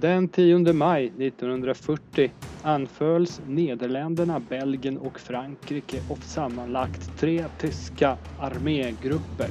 [0.00, 2.30] Den 10 maj 1940
[2.62, 9.48] anfölls Nederländerna, Belgien och Frankrike av sammanlagt tre tyska armégrupper.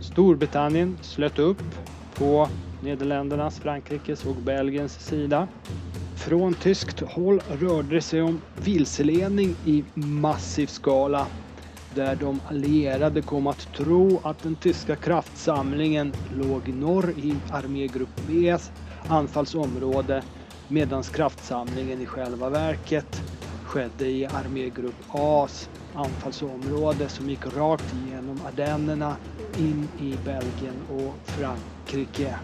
[0.00, 1.62] Storbritannien slöt upp
[2.14, 2.48] på
[2.82, 5.48] Nederländernas, Frankrikes och Belgiens sida.
[6.16, 11.26] Från tyskt håll rörde det sig om vilseledning i massiv skala
[11.94, 18.70] där de allierade kom att tro att den tyska kraftsamlingen låg norr i armégrupp B's
[19.08, 20.22] anfallsområde
[20.68, 23.22] medan kraftsamlingen i själva verket
[23.64, 29.16] skedde i armégrupp A's anfallsområde som gick rakt igenom Ardennerna
[29.58, 32.34] in i Belgien och Frankrike.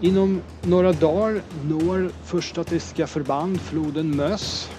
[0.00, 4.70] Inom några dagar når första tyska förband floden Möss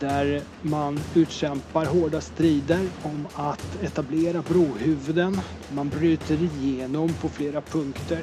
[0.00, 5.40] där man utkämpar hårda strider om att etablera brohuvuden.
[5.74, 8.18] Man bryter igenom på flera punkter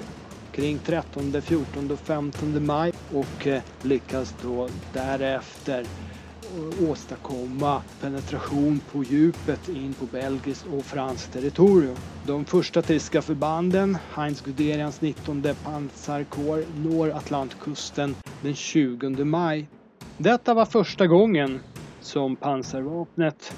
[0.53, 9.03] kring 13, 14 och 15 maj och eh, lyckas då därefter eh, åstadkomma penetration på
[9.03, 11.95] djupet in på belgiskt och franskt territorium.
[12.27, 19.67] De första tyska förbanden, Heinz Guderians 19 pansarkår, når Atlantkusten den 20 maj.
[20.17, 21.59] Detta var första gången
[22.01, 23.55] som pansarvapnet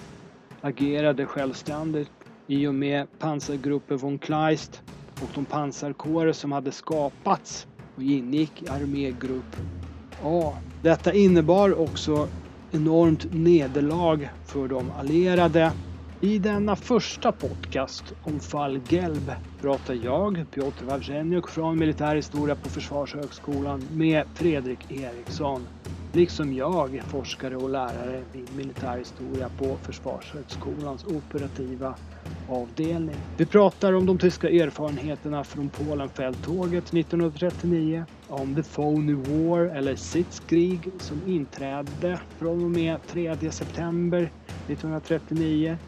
[0.62, 2.12] agerade självständigt
[2.48, 4.82] i och med pansargruppen von Kleist
[5.22, 9.56] och de pansarkårer som hade skapats och ingick i armégrupp
[10.24, 10.54] A.
[10.82, 12.28] Detta innebar också
[12.72, 15.72] enormt nederlag för de allierade.
[16.22, 23.98] I denna första podcast om fall Gelb pratar jag, Piotr Wawrzeniuk från militärhistoria på Försvarshögskolan
[23.98, 25.68] med Fredrik Eriksson.
[26.14, 31.96] Liksom jag, forskare och lärare vid militärhistoria på Försvarshögskolans operativa
[32.46, 33.26] avdelning.
[33.38, 40.94] Vi pratar om de tyska erfarenheterna från Polenfälttåget 1939, om The Phony War eller Sitzkrieg
[41.00, 44.32] som inträdde från och med 3 september
[44.68, 45.80] 1939.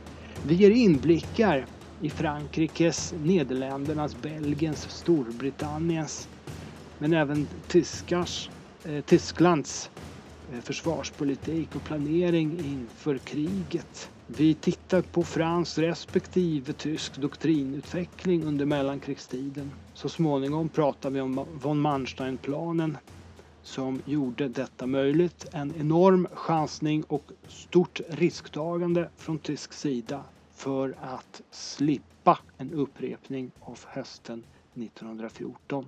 [0.42, 1.68] Vi ger inblickar
[2.00, 6.30] i Frankrikes, Nederländernas, Belgiens, Storbritanniens
[6.98, 8.52] men även tyskars,
[8.84, 9.92] eh, Tysklands
[10.52, 14.12] eh, försvarspolitik och planering inför kriget.
[14.28, 19.74] Vi tittar på fransk respektive tysk doktrinutveckling under mellankrigstiden.
[19.94, 22.98] Så småningom pratar vi om von Manstein-planen
[23.68, 25.46] som gjorde detta möjligt.
[25.52, 33.80] En enorm chansning och stort risktagande från tysk sida för att slippa en upprepning av
[33.88, 34.44] hösten
[34.76, 35.86] 1914.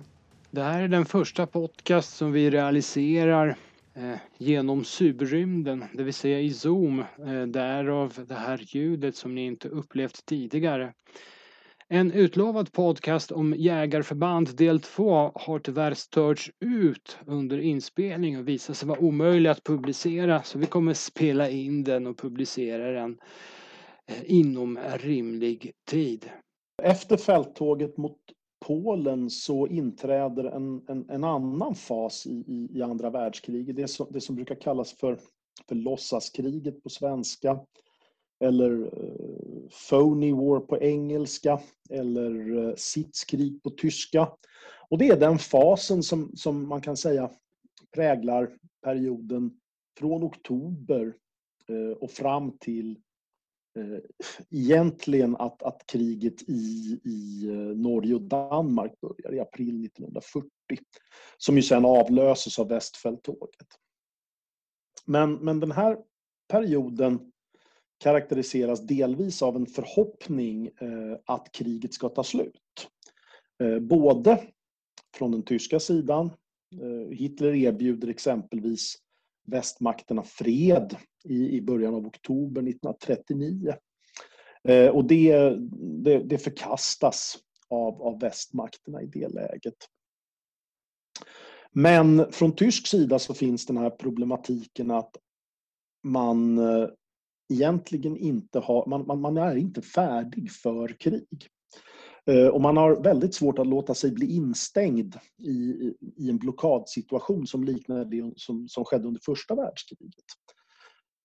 [0.50, 3.56] Det här är den första podcast som vi realiserar
[3.94, 9.46] Eh, genom subrymden, det vill säga i Zoom, eh, därav det här ljudet som ni
[9.46, 10.92] inte upplevt tidigare.
[11.92, 18.76] En utlovad podcast om jägarförband del 2 har tyvärr störts ut under inspelning och visat
[18.76, 23.18] sig vara omöjlig att publicera så vi kommer spela in den och publicera den
[24.06, 26.30] eh, inom rimlig tid.
[26.82, 28.18] Efter fälttåget mot
[28.66, 33.76] Polen så inträder en, en, en annan fas i, i, i, andra världskriget.
[33.76, 35.18] Det som, det som brukar kallas för,
[35.68, 37.60] för låtsaskriget på svenska.
[38.40, 41.60] Eller eh, Phony War på engelska.
[41.90, 44.32] Eller eh, ”sitzkrieg” på tyska.
[44.88, 47.30] Och det är den fasen som, som man kan säga
[47.94, 49.60] präglar perioden
[49.98, 51.14] från oktober
[51.68, 52.98] eh, och fram till
[53.76, 53.98] Eh,
[54.50, 57.46] egentligen att, att kriget i, i
[57.76, 60.50] Norge och Danmark börjar i april 1940.
[61.36, 63.66] Som ju sen avlöses av Västfälttåget.
[65.06, 65.98] Men, men den här
[66.48, 67.32] perioden
[68.00, 72.88] karaktäriseras delvis av en förhoppning eh, att kriget ska ta slut.
[73.62, 74.42] Eh, både
[75.16, 76.26] från den tyska sidan,
[76.82, 78.94] eh, Hitler erbjuder exempelvis
[79.46, 83.74] västmakterna fred i, början av oktober 1939.
[84.92, 85.56] Och det,
[86.04, 87.38] det, det, förkastas
[87.68, 89.74] av, av västmakterna i det läget.
[91.72, 95.16] Men från tysk sida så finns den här problematiken att
[96.02, 96.58] man
[97.50, 101.48] egentligen inte har, man, man, man är inte färdig för krig.
[102.26, 107.46] Eh, och man har väldigt svårt att låta sig bli instängd i, i en blockadsituation
[107.46, 110.24] som liknar det som, som skedde under första världskriget.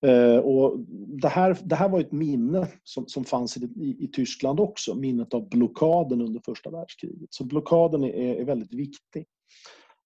[0.05, 0.79] Eh, och
[1.21, 4.95] det, här, det här var ett minne som, som fanns i, i, i, Tyskland också,
[4.95, 7.33] minnet av blockaden under första världskriget.
[7.33, 9.25] Så blockaden är, är väldigt viktig.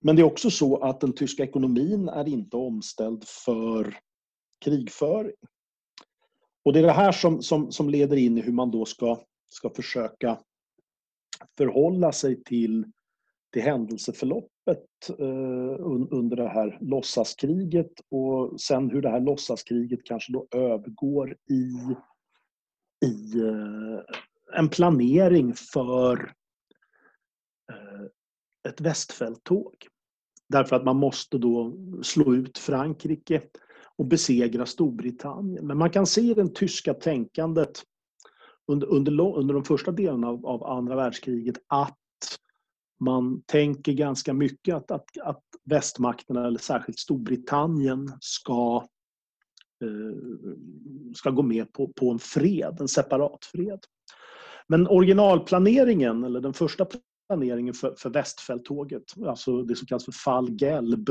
[0.02, 3.98] Men det är också så att den tyska ekonomin är inte omställd för
[4.66, 5.36] krigföring.
[6.66, 9.20] Och det är det här som, som, som leder in i hur man då ska,
[9.50, 10.40] ska försöka
[11.58, 12.86] förhålla sig till
[13.52, 15.76] till händelseförloppet eh,
[16.12, 21.96] under det här låtsaskriget och sen hur det här låtsaskriget kanske då övergår i,
[23.06, 24.00] i eh,
[24.60, 26.34] en planering för
[27.72, 28.06] eh,
[28.70, 29.88] ett västfälttåg.
[30.50, 31.74] Därför att man måste då
[32.04, 33.42] slå ut Frankrike
[34.00, 35.68] och besegra Storbritannien.
[35.68, 37.84] Men man kan se i det tyska tänkandet
[38.68, 41.98] under, under, under de första delarna av, av andra världskriget att
[43.00, 48.88] man tänker ganska mycket att, att, att västmakterna, eller särskilt Storbritannien, ska,
[49.84, 50.18] eh,
[51.16, 53.80] ska gå med på, på en fred, en separat fred.
[54.68, 56.88] Men originalplaneringen, eller den första
[57.28, 61.10] planeringen för, för västfälttåget, alltså det som kallas för Fall Gelb,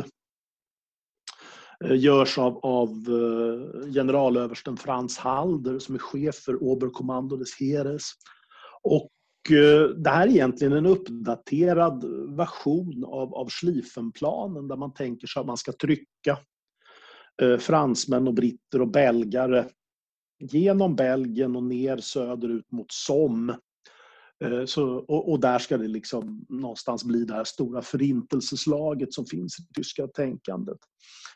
[1.85, 8.11] Eh, görs av, av eh, generalöversten Frans Halder som är chef för Oberkommando des Heeres.
[8.83, 9.11] Och
[9.51, 12.05] eh, det här är egentligen en uppdaterad
[12.37, 16.39] version av, av Schlieffenplanen där man tänker sig att man ska trycka
[17.59, 19.65] fransmän och britter och belgare
[20.39, 23.57] genom Belgien och ner söderut mot Somme
[24.45, 29.27] Eh, så, och, och, där ska det liksom någonstans bli det här stora förintelseslaget som
[29.27, 30.79] finns i det tyska tänkandet.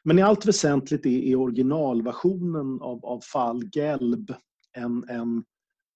[0.05, 4.35] Men i allt väsentligt är, är originalversionen av, av Fall Gelb
[4.73, 5.45] en, en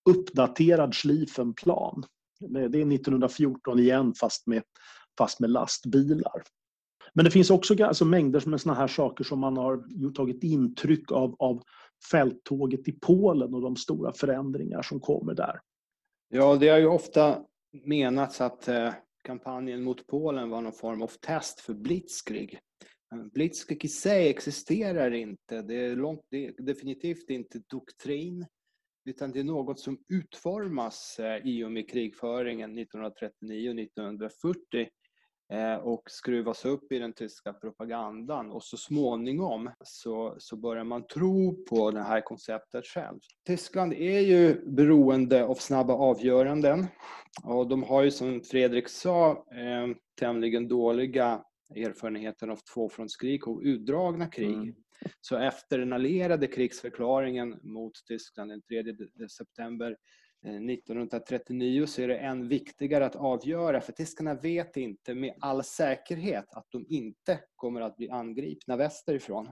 [0.08, 2.04] uppdaterad Schlieffenplan.
[2.40, 4.62] Det är 1914 igen fast med,
[5.18, 6.42] fast med lastbilar.
[7.14, 11.12] Men det finns också alltså mängder med såna här saker som man har tagit intryck
[11.12, 11.62] av, av
[12.10, 15.60] fälttåget i Polen och de stora förändringar som kommer där.
[16.28, 17.44] Ja, det har ju ofta
[17.84, 18.94] menats att eh,
[19.24, 22.58] kampanjen mot Polen var någon form av test för blitzkrig.
[23.32, 25.62] Blitzkrig i sig existerar inte.
[25.62, 28.46] Det är, långt, det är definitivt inte doktrin
[29.06, 34.88] utan det är något som utformas eh, i och med krigföringen 1939 och 1940
[35.82, 41.64] och skruvas upp i den tyska propagandan och så småningom så, så börjar man tro
[41.64, 43.18] på det här konceptet själv.
[43.46, 46.86] Tyskland är ju beroende av snabba avgöranden
[47.44, 51.42] och de har ju som Fredrik sa eh, tämligen dåliga
[51.74, 54.54] erfarenheter av tvåfrontskrig och utdragna krig.
[54.54, 54.74] Mm.
[55.20, 59.96] Så efter den allierade krigsförklaringen mot Tyskland den 3 september
[60.46, 65.64] Eh, 1939 så är det än viktigare att avgöra för tyskarna vet inte med all
[65.64, 69.48] säkerhet att de inte kommer att bli angripna västerifrån.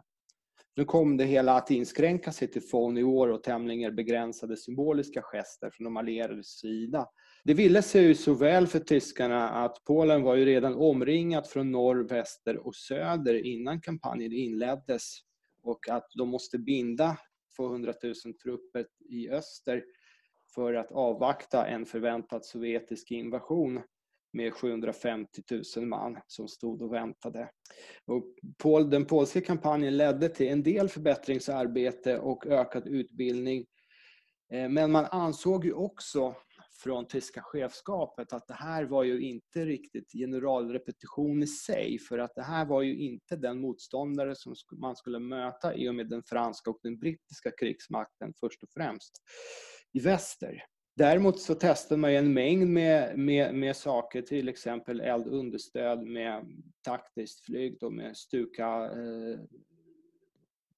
[0.77, 5.23] Nu kom det hela att inskränka sig till fån i år och tämligen begränsade symboliska
[5.23, 7.07] gester från de allierades sida.
[7.45, 11.71] Det ville sig ju så väl för tyskarna att Polen var ju redan omringat från
[11.71, 15.19] norr, väster och söder innan kampanjen inleddes
[15.63, 17.17] och att de måste binda
[17.57, 19.83] 200 000 trupper i öster
[20.55, 23.83] för att avvakta en förväntad sovjetisk invasion
[24.33, 25.43] med 750
[25.77, 27.51] 000 man som stod och väntade.
[28.07, 33.67] Och den polska kampanjen ledde till en del förbättringsarbete och ökad utbildning.
[34.53, 36.35] Eh, men man ansåg ju också
[36.83, 42.35] från tyska chefskapet att det här var ju inte riktigt generalrepetition i sig för att
[42.35, 46.23] det här var ju inte den motståndare som man skulle möta i och med den
[46.23, 49.13] franska och den brittiska krigsmakten först och främst
[49.95, 50.65] i väster.
[50.97, 56.45] Däremot så testar man en mängd med, med, med saker, till exempel eldunderstöd med
[56.85, 59.41] taktiskt flyg, då med Stuka eh,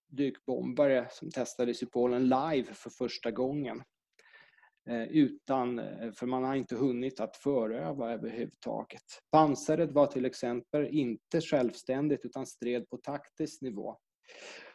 [0.08, 3.82] dykbombare som testades i Polen live för första gången.
[4.88, 9.02] Eh, utan, eh, för man har inte hunnit att föröva överhuvudtaget.
[9.30, 13.96] Pansaret var till exempel inte självständigt utan stred på taktisk nivå.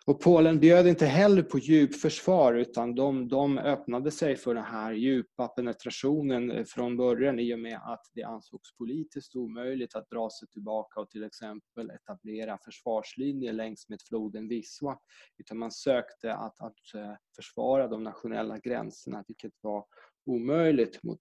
[0.06, 4.94] Och Polen bjöd inte heller på djupförsvar utan de, de öppnade sig för den här
[4.94, 10.30] djupa penetrationen eh, från början i och med att det ansågs politiskt omöjligt att dra
[10.30, 15.00] sig tillbaka och till exempel etablera försvarslinjer längs med floden Wisła.
[15.38, 19.86] Utan man sökte att, att eh, försvara de nationella gränserna vilket var
[20.26, 21.20] omöjligt mot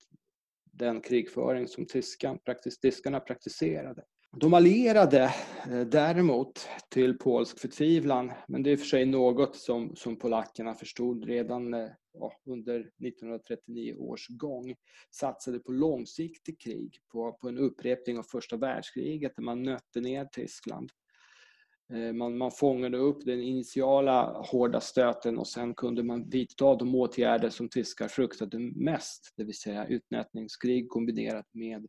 [0.73, 4.05] den krigföring som tyskan, praktis, tyskarna praktiserade.
[4.37, 5.23] De allierade
[5.71, 10.19] eh, däremot till polsk förtvivlan, men det är i och för sig något som, som
[10.19, 14.75] polackerna förstod redan eh, ja, under 1939 års gång,
[15.11, 20.25] satsade på långsiktig krig, på, på en upprepning av första världskriget där man nötte ner
[20.25, 20.91] Tyskland.
[21.93, 26.95] Eh, man, man fångade upp den initiala hårda stöten och sen kunde man vidta de
[26.95, 31.87] åtgärder som tyskar fruktade mest, det vill säga utnötningskrig kombinerat med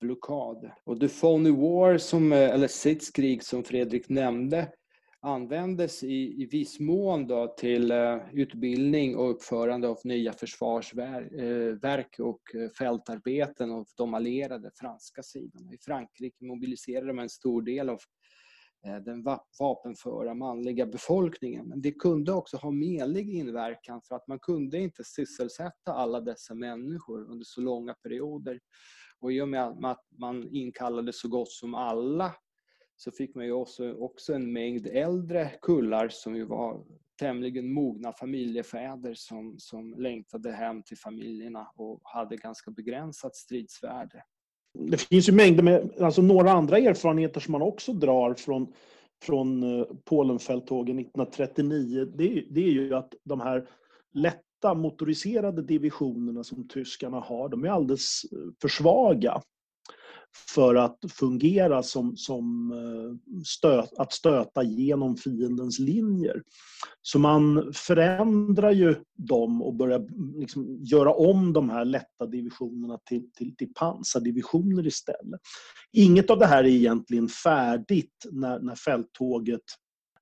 [0.00, 0.70] blockad.
[0.84, 4.72] Och The Phony War, som, eh, eller Sitzkrig som Fredrik nämnde,
[5.22, 12.20] användes i, i viss mån då till uh, utbildning och uppförande av nya försvarsverk eh,
[12.24, 15.72] uh, och uh, fältarbeten av de allierade franska sidan.
[15.72, 17.98] I Frankrike mobiliserade man en stor del av
[19.04, 19.24] den
[19.58, 21.68] vapenföra manliga befolkningen.
[21.68, 26.54] Men det kunde också ha menlig inverkan för att man kunde inte sysselsätta alla dessa
[26.54, 28.60] människor under så långa perioder.
[29.20, 32.34] Och i och med att man inkallade så gott som alla
[32.96, 36.84] så fick man ju också, också en mängd äldre kullar som ju var
[37.18, 44.22] tämligen mogna familjefäder som, som längtade hem till familjerna och hade ganska begränsat stridsvärde.
[44.78, 48.72] Det finns ju mängder med, alltså några andra erfarenheter som man också drar från,
[49.22, 52.04] från eh, Polenfälttågen 1939.
[52.14, 53.68] Det, det är ju att de här
[54.60, 59.42] lätta motoriserade divisionerna som tyskarna har, de är alldeles eh, för svaga
[60.54, 66.42] för att fungera som, som eh, stöt, att stöta genom fiendens linjer.
[67.02, 72.98] Så man förändrar ju dem och börjar mm, liksom göra om de här lätta divisionerna
[73.04, 75.40] till, till, till pansardivisioner istället.
[75.92, 79.64] Inget av det här är egentligen färdigt när, när fälttåget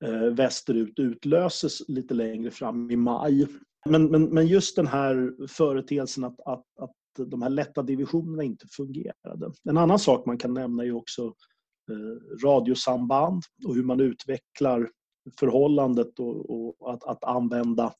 [0.04, 3.46] eh, västerut utlöses lite längre fram i maj.
[3.88, 6.92] Men, men, men just den här företeelsen att, att, att
[7.26, 9.52] de här lätta divisionerna inte fungerade.
[9.68, 11.22] En annan sak man kan nämna är också
[11.90, 14.90] eh, radiosamband och hur man utvecklar
[15.38, 17.92] förhållandet och, och att, att, använda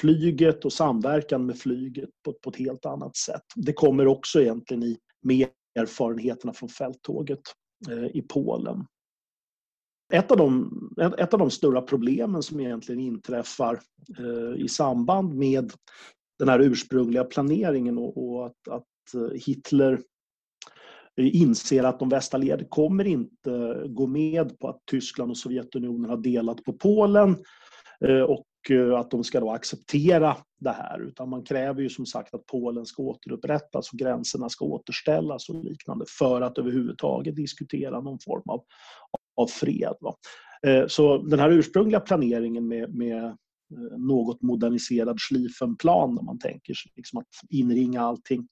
[0.00, 3.44] flyget och samverkan med flyget på, på, ett helt annat sätt.
[3.56, 7.40] Det kommer också egentligen i med erfarenheterna från fälttåget
[7.90, 8.86] eh, i Polen.
[10.12, 10.70] Ett av, de,
[11.18, 13.80] ett av de stora problemen som egentligen inträffar
[14.18, 15.72] eh, i samband med
[16.38, 19.92] den här ursprungliga planeringen och, och att, att, eh, Hitler
[21.16, 26.16] eh, inser att de västallierade kommer inte gå med på att Tyskland och Sovjetunionen har
[26.16, 27.36] delat på Polen
[28.04, 31.08] eh, och eh, att de ska då acceptera det här.
[31.08, 35.64] Utan man kräver ju som sagt att Polen ska återupprättas och gränserna ska återställas och
[35.64, 38.64] liknande för att överhuvudtaget diskutera någon form av,
[39.36, 39.94] av fred.
[40.00, 40.14] Va?
[40.66, 46.74] Eh, så den här ursprungliga planeringen med, med eh, något moderniserad Schlieffenplan om man tänker
[46.74, 48.48] sig liksom att inringa allting.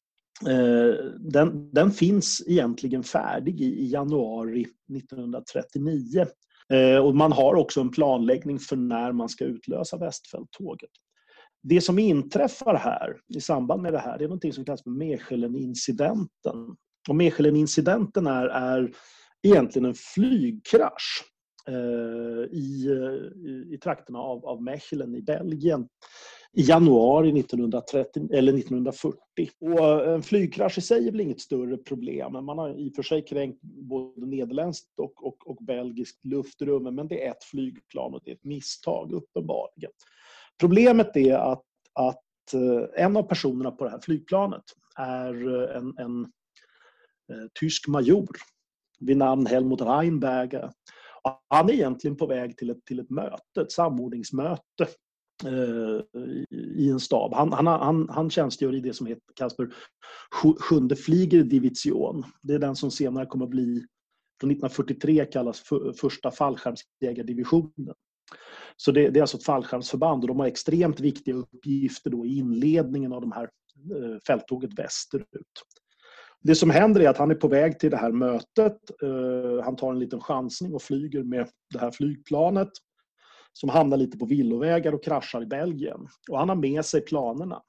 [0.48, 6.26] Eh, den, den finns egentligen färdig i, januari 1939.
[7.02, 10.90] Och man har också en planläggning för när man ska utlösa Västfälttåget.
[11.62, 14.90] Det som inträffar här i samband med det här det är något som kallas för
[14.90, 16.76] Mechelen-incidenten.
[17.08, 18.92] Och Mechelen-incidenten är, är
[19.44, 21.24] egentligen en flygkrasch
[21.68, 25.88] Eh, i, eh, i, i trakterna av, av Mechelen i Belgien
[26.52, 29.18] i januari 1930, eller 1940.
[29.60, 32.44] Och eh, en flygkrasch i sig är väl inget större problem.
[32.44, 37.08] Man har i och för sig kränkt både nederländskt och, och, och belgiskt luftrum, men
[37.08, 39.90] det är ett flygplan och det är ett misstag uppenbarligen.
[40.60, 44.64] Problemet är att, att eh, en av personerna på det här flygplanet
[44.98, 46.18] är en, en,
[47.28, 48.53] en tysk major
[49.00, 50.70] vid namn Helmut Reinberger
[51.48, 54.88] han är egentligen på väg till ett, till ett möte, ett samordningsmöte
[55.44, 56.20] eh,
[56.76, 57.34] i en stab.
[57.34, 59.74] Han, han, han, han tjänstgör i det som heter, kallas för
[60.60, 62.24] sjunde Fliegerdivision.
[62.42, 63.86] Det är den som senare kommer att bli,
[64.40, 67.94] från 1943 kallas för, första fallskärmsjägardivisionen.
[68.76, 72.36] Så det, det, är alltså ett fallskärmsförband och de har extremt viktiga uppgifter då i
[72.36, 75.62] inledningen av de här eh, fälttåget västerut.
[76.44, 78.78] Det som händer är att han är på väg till det här mötet.
[79.02, 82.68] Eh, han tar en liten chansning och flyger med det här flygplanet
[83.52, 86.08] som hamnar lite på villovägar och kraschar i Belgien.
[86.30, 87.62] Och han har med sig planerna.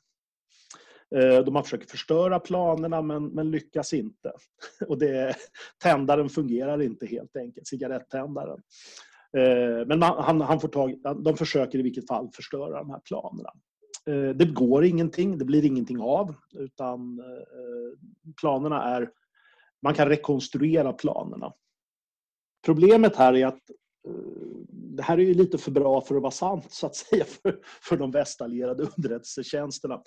[1.15, 4.31] Eh, de har försökt förstöra planerna men, men lyckas inte.
[4.87, 5.35] Och det,
[5.83, 8.59] tändaren fungerar inte helt enkelt, cigarettändaren.
[9.37, 13.49] Eh, men han, han får tag, de försöker i vilket fall förstöra de här planerna.
[14.09, 16.35] Eh, det går ingenting, det blir ingenting av.
[16.53, 17.99] Utan eh,
[18.41, 19.11] planerna är...
[19.81, 21.53] Man kan rekonstruera planerna.
[22.65, 23.69] Problemet här är att
[24.07, 24.13] eh,
[24.67, 27.59] det här är ju lite för bra för att vara sant, så att säga, för,
[27.81, 30.01] för de västallierade underrättelsetjänsterna.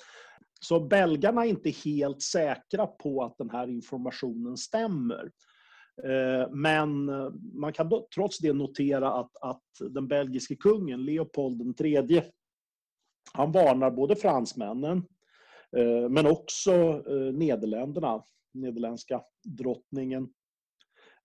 [0.60, 5.30] Så belgarna är inte helt säkra på att den här informationen stämmer.
[6.04, 12.22] Eh, men eh, man kan trots det notera att, att den belgiske kungen, Leopold III,
[13.32, 14.98] han varnar både fransmännen
[15.76, 16.72] eh, men också
[17.08, 20.28] eh, Nederländerna, nederländska drottningen.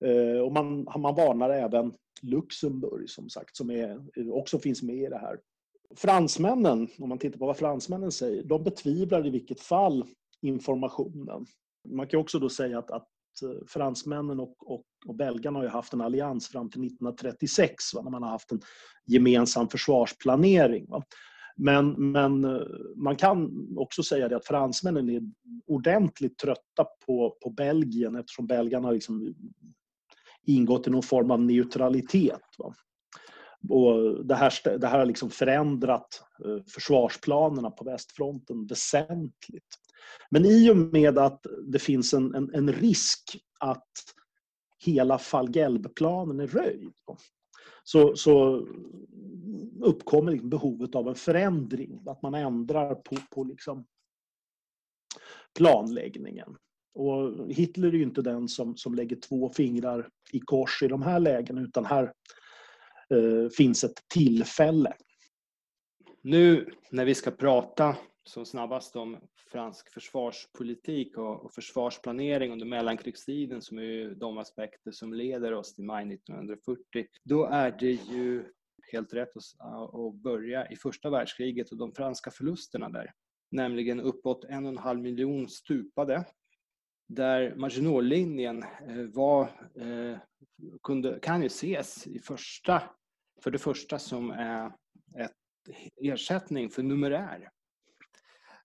[0.06, 5.08] Eh, och man, man varnar även Luxemburg som sagt, som är, också finns med i
[5.10, 5.40] det här.
[5.96, 10.06] Fransmännen, om man tittar på vad fransmännen säger, de betvivlar i vilket fall
[10.42, 11.46] informationen.
[11.90, 13.08] Man kan också då säga att, att
[13.68, 18.12] fransmännen och, och, och belgarna har ju haft en allians fram till 1936 va, när
[18.12, 18.62] man har haft en
[19.06, 20.86] gemensam försvarsplanering.
[20.90, 21.04] Va.
[21.56, 22.62] Men, men eh,
[22.96, 25.22] man kan också säga det att fransmännen är
[25.68, 29.36] ordentligt trötta på, på Belgien eftersom belgarna har liksom
[30.46, 32.42] ingått i någon form av neutralitet.
[32.58, 32.74] Va.
[33.70, 39.80] Och det, här, det här har liksom förändrat eh, försvarsplanerna på västfronten väsentligt.
[40.30, 43.92] Men i och med att det finns en, en, en risk att
[44.86, 46.94] hela Falgelbplanen är röjd
[47.84, 48.68] så, så
[49.82, 52.00] uppkommer liksom behovet av en förändring.
[52.06, 53.86] Att man ändrar på, på liksom
[55.58, 56.56] planläggningen.
[56.94, 61.02] Och Hitler är ju inte den som, som lägger två fingrar i kors i de
[61.02, 62.14] här lägena utan här
[63.10, 64.94] eh, finns ett tillfälle.
[66.22, 69.18] Nu när vi ska prata som snabbast om
[69.52, 76.14] fransk försvarspolitik och, försvarsplanering under mellankrigstiden som är de aspekter som leder oss till maj
[76.14, 77.08] 1940.
[77.24, 78.46] Då är det ju
[78.92, 83.14] helt rätt att, börja i första världskriget och de franska förlusterna där.
[83.52, 86.26] Nämligen uppåt en och en halv miljon stupade.
[87.08, 89.42] Där Maginotlinjen eh, var,
[89.76, 90.18] eh,
[90.84, 92.84] kunde, kan ju ses i första,
[93.44, 94.66] för det första som är
[95.18, 95.32] ett
[96.02, 97.50] ersättning för numerär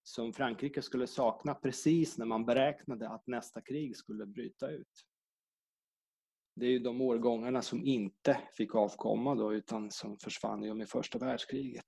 [0.08, 5.04] som Frankrike skulle sakna precis när man beräknade att nästa krig skulle bryta ut.
[6.56, 10.76] Det är ju de årgångarna som inte fick avkomma då, utan som försvann i och
[10.76, 11.84] med första världskriget.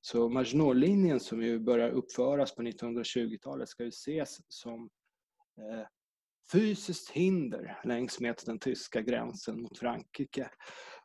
[0.00, 4.90] Så Maginotlinjen som ju börjar uppföras på 1920-talet ska ju ses som
[5.58, 5.86] eh,
[6.52, 10.50] fysiskt hinder längs med den tyska gränsen mot Frankrike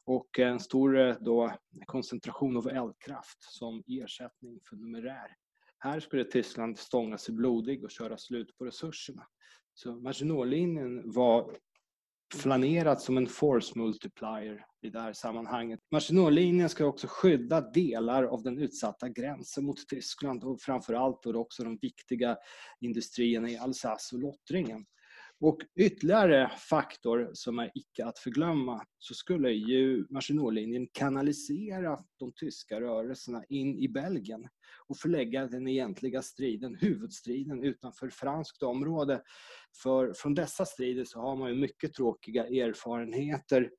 [0.05, 1.53] och en stor eh, då,
[1.85, 5.35] koncentration av eldkraft som ersättning för numerär.
[5.79, 9.27] Här skulle Tyskland stånga sig blodig och köra slut på resurserna.
[9.73, 11.57] Så Maginotlinjen var
[12.41, 15.79] planerat som en force multiplier i det här sammanhanget.
[15.91, 21.63] Maginotlinjen ska också skydda delar av den utsatta gränsen mot Tyskland och framförallt då också
[21.63, 22.37] de viktiga
[22.79, 24.85] industrierna i Alsace och Lottringen.
[25.41, 32.81] Och ytterligare faktor som är icke att förglömma så skulle ju Maginotlinjen kanalisera de tyska
[32.81, 34.47] rörelserna in i Belgien
[34.87, 39.21] och förlägga den egentliga striden, huvudstriden utanför franskt område.
[39.83, 43.69] För från dessa strider så har man ju mycket tråkiga erfarenheter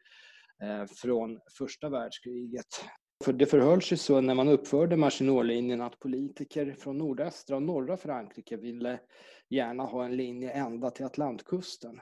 [0.63, 2.85] eh, från första världskriget.
[3.25, 7.97] För det förhöll sig så när man uppförde Maginotlinjen att politiker från nordöstra och norra
[7.97, 9.01] Frankrike ville
[9.49, 12.01] gärna ha en linje ända till Atlantkusten.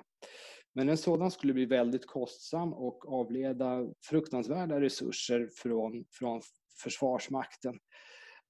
[0.75, 6.43] Men en sådan skulle bli väldigt kostsam och avleda fruktansvärda resurser från, från
[6.83, 7.79] Försvarsmakten.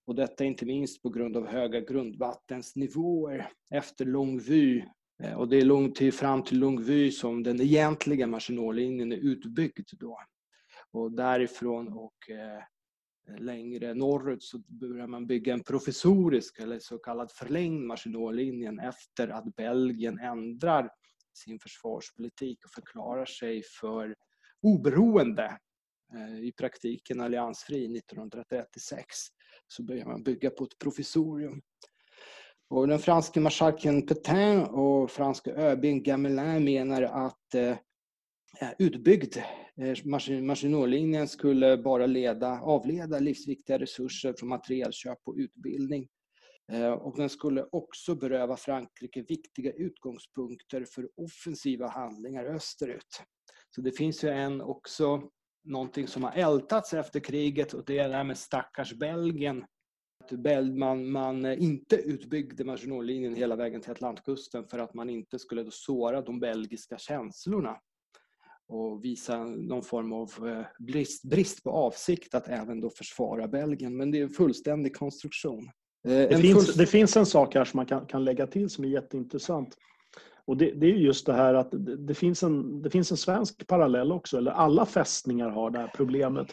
[0.06, 4.84] Och detta inte minst på grund av höga grundvattensnivåer efter Longvy.
[5.22, 9.88] Eh, och det är långt till, fram till Longvy som den egentliga Maginotlinjen är utbyggd
[9.92, 10.18] då.
[10.92, 12.62] Och därifrån och eh,
[13.38, 19.56] längre norrut så börjar man bygga en provisorisk eller så kallad förlängd Maginotlinjen efter att
[19.56, 20.90] Belgien ändrar
[21.34, 24.14] sin försvarspolitik och förklarar sig för
[24.62, 25.58] oberoende,
[26.14, 29.06] eh, i praktiken alliansfri 1936,
[29.66, 31.62] så börjar man bygga på ett provisorium.
[32.70, 37.76] Och den franske marskalken Petain och franska ÖB Gamelin menar att eh,
[38.60, 39.36] Eh, utbyggd
[39.76, 39.96] eh,
[40.42, 46.08] Maginotlinjen skulle bara leda, avleda livsviktiga resurser från materielköp och utbildning.
[46.72, 53.22] Eh, och den skulle också beröva Frankrike viktiga utgångspunkter för offensiva handlingar österut.
[53.70, 55.30] Så det finns ju en också
[55.64, 59.64] någonting som har ältats efter kriget och det är det här med stackars Belgien.
[60.24, 65.70] Att man, man inte utbyggde Maginotlinjen hela vägen till Atlantkusten för att man inte skulle
[65.70, 67.80] såra de belgiska känslorna
[68.68, 73.96] och visa någon form av eh, brist, brist på avsikt att även då försvara Belgien.
[73.96, 75.70] Men det är en fullständig konstruktion.
[76.08, 76.76] Eh, det, en finns, full...
[76.76, 79.76] det finns en sak här som man kan, kan lägga till som är jätteintressant.
[80.46, 81.68] Och det, det, är just det här att
[82.06, 85.92] det, finns en, det finns en svensk parallell också, eller alla fästningar har det här
[85.96, 86.46] problemet.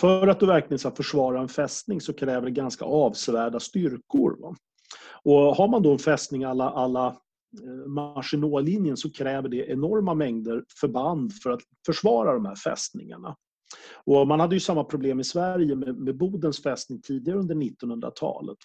[0.00, 4.36] För att du verkligen ska försvara en fästning så kräver det ganska avsevärda styrkor.
[4.40, 4.54] Va?
[5.22, 7.16] Och har man då en fästning alla, alla
[7.62, 13.36] Eh, Maginotlinjen så kräver det enorma mängder förband för att försvara de här fästningarna.
[14.04, 18.58] Och man hade ju samma problem i Sverige med, med Bodens fästning tidigare under 1900-talet.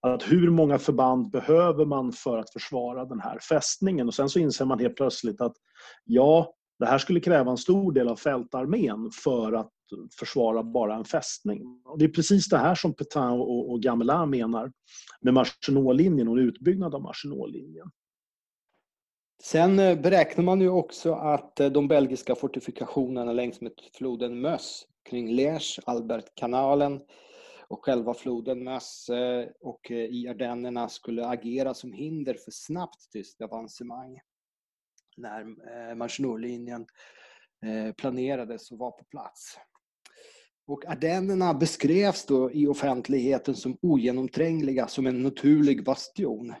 [0.00, 4.08] Att hur många förband behöver man för att försvara den här fästningen?
[4.08, 5.56] Och sen så inser man helt plötsligt att
[6.04, 9.70] ja, det här skulle kräva en stor del av fältarmén för att
[10.18, 11.62] försvara bara en fästning.
[11.84, 14.72] Och det är precis det här som Petain och, och Gamelin menar
[15.20, 17.90] med Maginotlinjen och en utbyggnad av Maginotlinjen.
[19.44, 24.86] Sen eh, beräknar man ju också att eh, de belgiska fortifikationerna längs med floden Möss
[25.10, 27.00] kring Liège, Albertkanalen
[27.68, 33.42] och själva floden Möss eh, och i Ardennerna skulle agera som hinder för snabbt tyskt
[33.42, 34.20] avancemang
[35.16, 35.44] när
[35.94, 36.86] Maginotlinjen
[37.96, 39.58] planerades och var på plats.
[40.66, 46.54] Och Ardennerna beskrevs då i offentligheten som ogenomträngliga, som en naturlig bastion.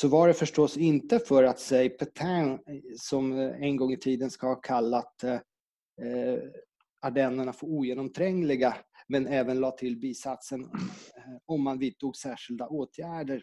[0.00, 2.58] Så var det förstås inte för att säg Petain,
[2.96, 5.38] som en gång i tiden ska ha kallat eh,
[7.00, 8.76] Ardennerna för ogenomträngliga,
[9.08, 13.42] men även la till bisatsen eh, om man vidtog särskilda åtgärder.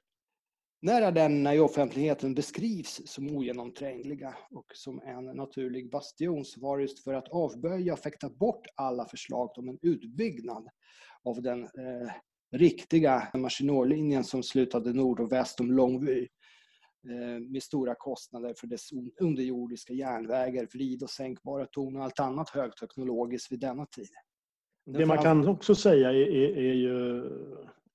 [0.82, 6.84] När Ardennerna i offentligheten beskrivs som ogenomträngliga och som en naturlig bastion så var det
[6.84, 10.68] just för att avböja och fäkta bort alla förslag om en utbyggnad
[11.24, 12.12] av den eh,
[12.52, 16.28] riktiga Maginotlinjen som slutade nord och väst om Longwy
[17.10, 18.90] Eh, med stora kostnader för dess
[19.22, 24.10] underjordiska järnvägar, vrid och sänkbara torn och allt annat högteknologiskt vid denna tid.
[24.86, 27.24] Det man kan också säga är, är, är ju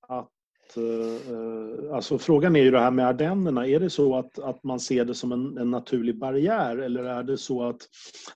[0.00, 0.30] att
[0.76, 3.66] Eh, alltså frågan är ju det här med Ardennerna.
[3.66, 7.22] Är det så att, att man ser det som en, en naturlig barriär eller är
[7.22, 7.78] det så att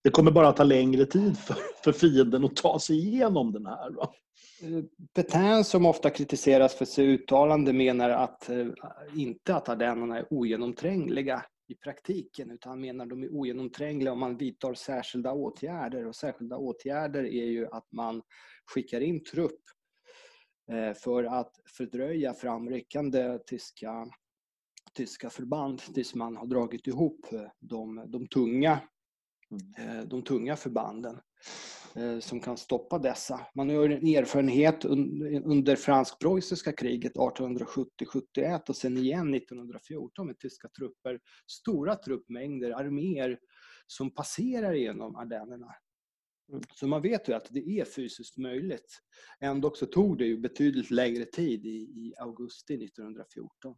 [0.03, 3.91] det kommer bara ta längre tid för, för fienden att ta sig igenom den här?
[3.91, 4.13] Va?
[5.15, 8.67] Petain som ofta kritiseras för sitt uttalande menar att eh,
[9.17, 14.21] inte att Ardennerna är ogenomträngliga i praktiken utan han menar att de är ogenomträngliga om
[14.21, 18.23] man vidtar särskilda åtgärder och särskilda åtgärder är ju att man
[18.67, 19.61] skickar in trupp
[20.71, 24.07] Eh, för att fördröja framryckande tyska,
[24.95, 28.81] tyska förband tills man har dragit ihop eh, de, de, tunga,
[29.79, 30.09] mm.
[30.09, 31.21] de tunga förbanden
[32.21, 33.47] som kan stoppa dessa.
[33.55, 41.21] Man har en erfarenhet under fransk-preussiska kriget 1870-71 och sen igen 1914 med tyska trupper,
[41.47, 43.39] stora truppmängder, arméer
[43.87, 45.75] som passerar genom Ardennerna.
[46.53, 46.63] Mm.
[46.75, 49.01] Så man vet ju att det är fysiskt möjligt.
[49.41, 53.77] Ändå så tog det ju betydligt längre tid i, i augusti 1914.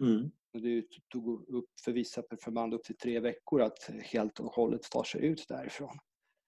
[0.00, 0.30] Mm.
[0.52, 5.04] Det tog upp för vissa förband upp till tre veckor att helt och hållet ta
[5.04, 5.98] sig ut därifrån.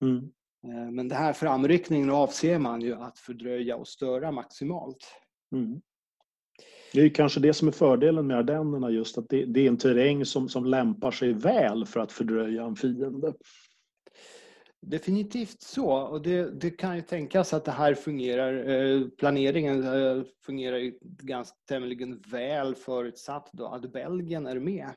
[0.03, 0.33] Mm.
[0.67, 5.07] Eh, men den här framryckningen avser man ju att fördröja och störa maximalt.
[5.53, 5.81] Mm.
[6.93, 9.77] Det är kanske det som är fördelen med Ardennerna, just att det, det, är en
[9.77, 13.35] terräng som, som lämpar sig väl för att fördröja en fiende.
[14.81, 15.91] Definitivt så.
[15.91, 18.69] Och det, det, kan ju tänkas att det här fungerar.
[18.69, 24.91] Eh, planeringen eh, fungerar ju ganska tämligen väl förutsatt då att Belgien är med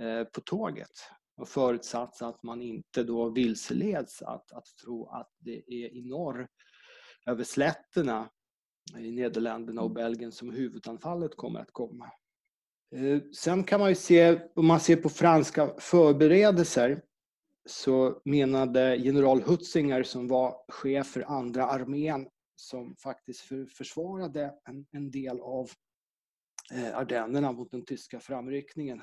[0.00, 0.90] eh, på tåget.
[1.36, 6.48] Och förutsatt att man inte då vilseleds att, att tro att det är i norr
[7.26, 8.30] över slätterna
[8.98, 12.10] i Nederländerna och Belgien som huvudanfallet kommer att komma.
[13.34, 17.02] Sen kan man ju se, om man ser på franska förberedelser,
[17.66, 24.86] så menade general Hutzinger som var chef för andra armén som faktiskt för, försvarade en,
[24.90, 25.70] en, del av eh,
[26.94, 29.02] Ardennerna mot den tyska framryckningen.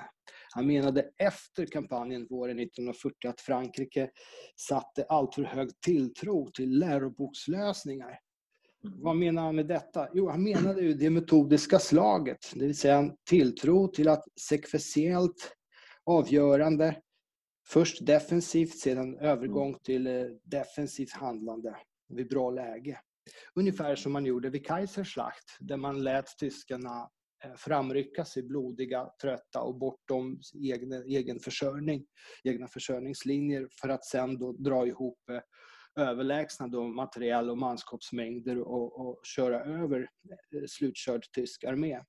[0.53, 4.09] Han menade efter kampanjen våren 1940 att Frankrike
[4.55, 8.19] satte alltför hög tilltro till lärobokslösningar.
[8.85, 9.01] Mm.
[9.01, 10.07] Vad menar han med detta?
[10.13, 15.55] Jo, han menade ju det metodiska slaget, det vill säga en tilltro till att sekventiellt
[16.05, 16.95] avgörande
[17.67, 19.79] Först defensivt, sedan övergång mm.
[19.79, 21.75] till eh, defensivt handlande
[22.09, 22.99] vid bra läge.
[23.55, 27.07] Ungefär som man gjorde vid Kaiserslacht där man lät tyskarna eh,
[27.43, 32.05] Eh, framrycka sig blodiga, trötta och bortom egen, egen försörjning,
[32.43, 35.41] egna försörjningslinjer för att sen då dra ihop eh,
[36.03, 41.99] överlägsna då materiell och manskapsmängder och, och köra över eh, slutkörd tysk armé.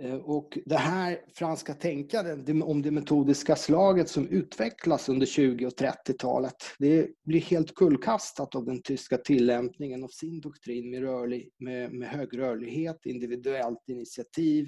[0.00, 5.72] Eh, och det här franska tänkandet om det metodiska slaget som utvecklas under 20 och
[5.72, 11.92] 30-talet, det blir helt kullkastat av den tyska tillämpningen av sin doktrin med, rörlig, med,
[11.92, 14.66] med hög rörlighet, individuellt initiativ,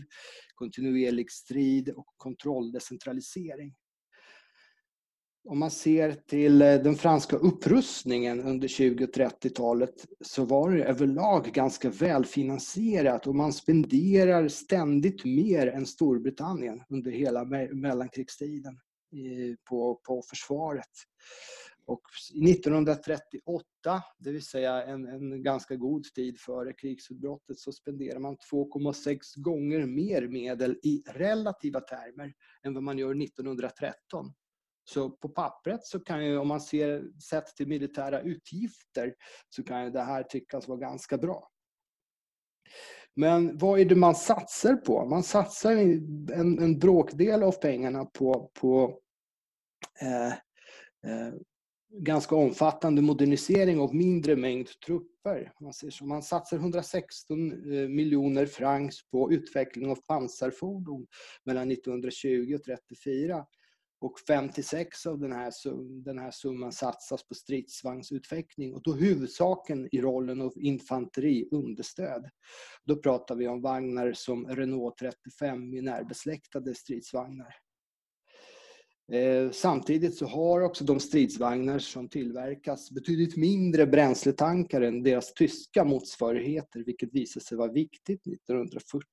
[0.55, 3.75] kontinuerlig strid och kontrolldecentralisering
[5.47, 10.85] om man ser till eh, den franska upprustningen under 20 och 30-talet så var det
[10.85, 18.75] överlag ganska välfinansierat och man spenderar ständigt mer än Storbritannien under hela mellankrigstiden
[19.13, 20.91] eh, på, på försvaret.
[21.87, 22.03] Och
[22.35, 29.19] 1938, det vill säga en, en ganska god tid före krigsutbrottet, så spenderar man 2,6
[29.37, 34.33] gånger mer medel i relativa termer än vad man gör 1913.
[34.89, 39.15] Så på pappret så kan ju, om man ser sett till militära utgifter,
[39.49, 41.49] så kan ju det här tyckas vara ganska bra.
[43.15, 45.05] Men vad är det man satsar på?
[45.05, 48.99] Man satsar en, en bråkdel av pengarna på, på
[50.01, 50.33] eh,
[51.13, 51.35] eh,
[51.91, 55.53] ganska omfattande modernisering av mindre mängd trupper.
[55.61, 56.07] Man, ser så.
[56.07, 61.07] man satsar 116 eh, miljoner francs på utveckling av pansarfordon
[61.45, 63.45] mellan 1920 och 1934.
[63.99, 65.53] Och 56 av den här,
[66.05, 72.31] den här summan satsas på stridsvagnsutveckling och då huvudsaken i rollen av infanteriunderstöd.
[72.85, 77.55] Då pratar vi om vagnar som Renault 35 i närbesläktade stridsvagnar.
[79.13, 85.85] Eh, samtidigt så har också de stridsvagnar som tillverkas betydligt mindre bränsletankar än deras tyska
[85.85, 89.05] motsvarigheter, vilket visade sig vara viktigt 1940.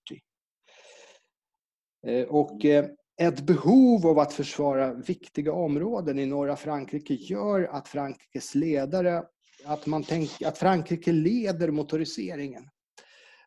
[2.07, 2.85] Eh, och eh,
[3.21, 9.23] ett behov av att försvara viktiga områden i norra Frankrike gör att Frankrikes ledare,
[9.65, 12.69] att, man tänk, att Frankrike leder motoriseringen.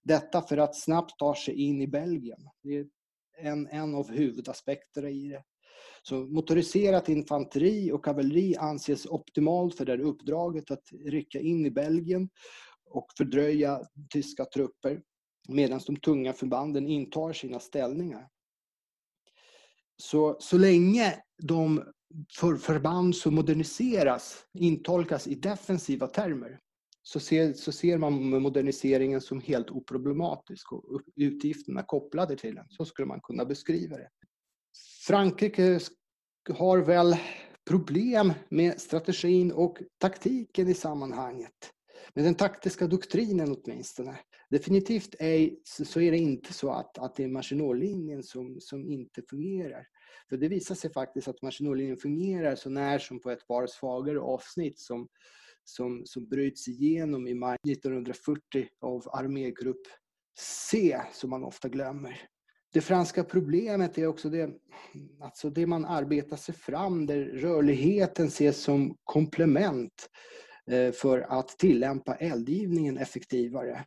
[0.02, 2.48] Detta för att snabbt ta sig in i Belgien.
[2.62, 2.86] Det är
[3.38, 5.42] en, en av huvudaspekterna i det.
[6.02, 11.70] Så motoriserat infanteri och kavalleri anses optimalt för det här uppdraget att rycka in i
[11.70, 12.28] Belgien
[12.90, 15.02] och fördröja tyska trupper
[15.48, 18.28] medan de tunga förbanden intar sina ställningar.
[19.96, 21.84] Så, så länge de
[22.38, 26.60] för förband som moderniseras intolkas i defensiva termer
[27.02, 32.66] så ser, så ser man moderniseringen som helt oproblematisk och utgifterna kopplade till den.
[32.68, 34.08] Så skulle man kunna beskriva det.
[35.06, 35.80] Frankrike
[36.54, 37.16] har väl
[37.68, 41.72] problem med strategin och taktiken i sammanhanget.
[42.14, 44.18] Men den taktiska doktrinen åtminstone.
[44.50, 49.22] Definitivt ej, så är det inte så att, att det är Maginot-linjen som, som inte
[49.30, 49.86] fungerar.
[50.28, 54.20] För det visar sig faktiskt att Maginot-linjen fungerar så när som på ett par svagare
[54.20, 55.08] avsnitt som,
[55.64, 58.40] som, som bryts igenom i maj 1940
[58.80, 59.86] av armégrupp
[60.38, 62.28] C, som man ofta glömmer.
[62.72, 64.50] Det franska problemet är också det,
[65.20, 70.08] alltså det man arbetar sig fram där rörligheten ses som komplement
[70.94, 73.84] för att tillämpa eldgivningen effektivare.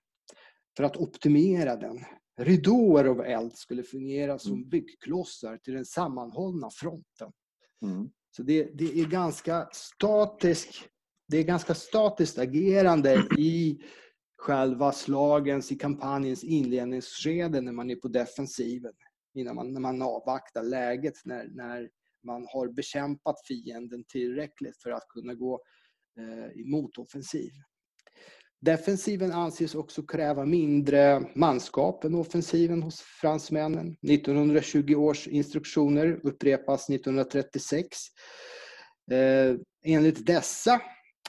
[0.77, 2.05] För att optimera den.
[2.37, 4.69] Ridåer av eld skulle fungera som mm.
[4.69, 7.31] byggklossar till den sammanhållna fronten.
[7.81, 8.09] Mm.
[8.31, 10.75] Så det, det, är ganska statiskt,
[11.27, 13.81] det är ganska statiskt agerande i
[14.37, 18.93] själva slagens, i kampanjens inledningsskede när man är på defensiven.
[19.33, 21.89] Innan man, när man avvaktar läget när, när
[22.23, 25.59] man har bekämpat fienden tillräckligt för att kunna gå eh,
[26.19, 27.51] Eh, i motoffensiv.
[28.61, 33.95] Defensiven anses också kräva mindre manskap än offensiven hos fransmännen.
[34.01, 37.97] 1920 års instruktioner upprepas 1936.
[39.11, 39.55] Eh,
[39.85, 40.81] enligt dessa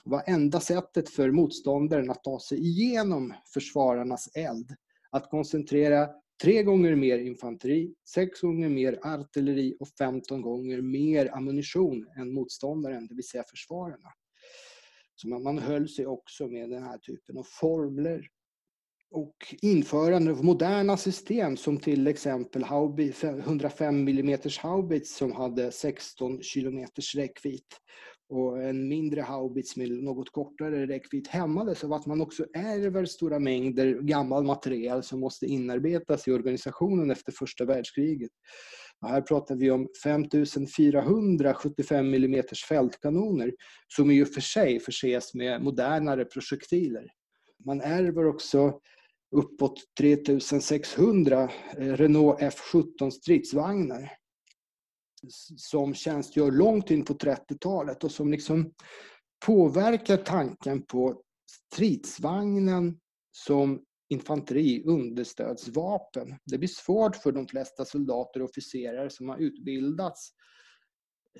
[0.04, 4.74] var enda sättet för motståndaren att ta sig igenom försvararnas eld
[5.10, 6.08] att koncentrera
[6.42, 13.06] tre gånger mer infanteri, sex gånger mer artilleri och 15 gånger mer ammunition än motståndaren,
[13.06, 14.08] det vill säga försvararna.
[15.20, 18.26] Så man, man höll sig också med den här typen av formler.
[19.10, 26.86] Och införande av moderna system som till exempel 105 mm haubits som hade 16 km
[27.14, 27.64] räckvidd
[28.28, 33.38] och en mindre haubits med något kortare räckvidd hämmades av att man också ärver stora
[33.38, 38.30] mängder gammal material som måste inarbetas i organisationen efter första världskriget.
[39.00, 43.52] Och här pratar vi om 5400 75 mm fältkanoner
[43.88, 47.06] som i och för sig förses med modernare projektiler.
[47.64, 48.80] Man ärver också
[49.36, 54.12] uppåt 3600 eh, Renault F17 stridsvagnar
[55.56, 58.72] som tjänstgör långt in på 30-talet och som liksom
[59.46, 61.22] påverkar tanken på
[61.72, 62.98] stridsvagnen
[63.32, 66.34] som infanteri, understödsvapen.
[66.44, 70.30] Det blir svårt för de flesta soldater och officerare som har utbildats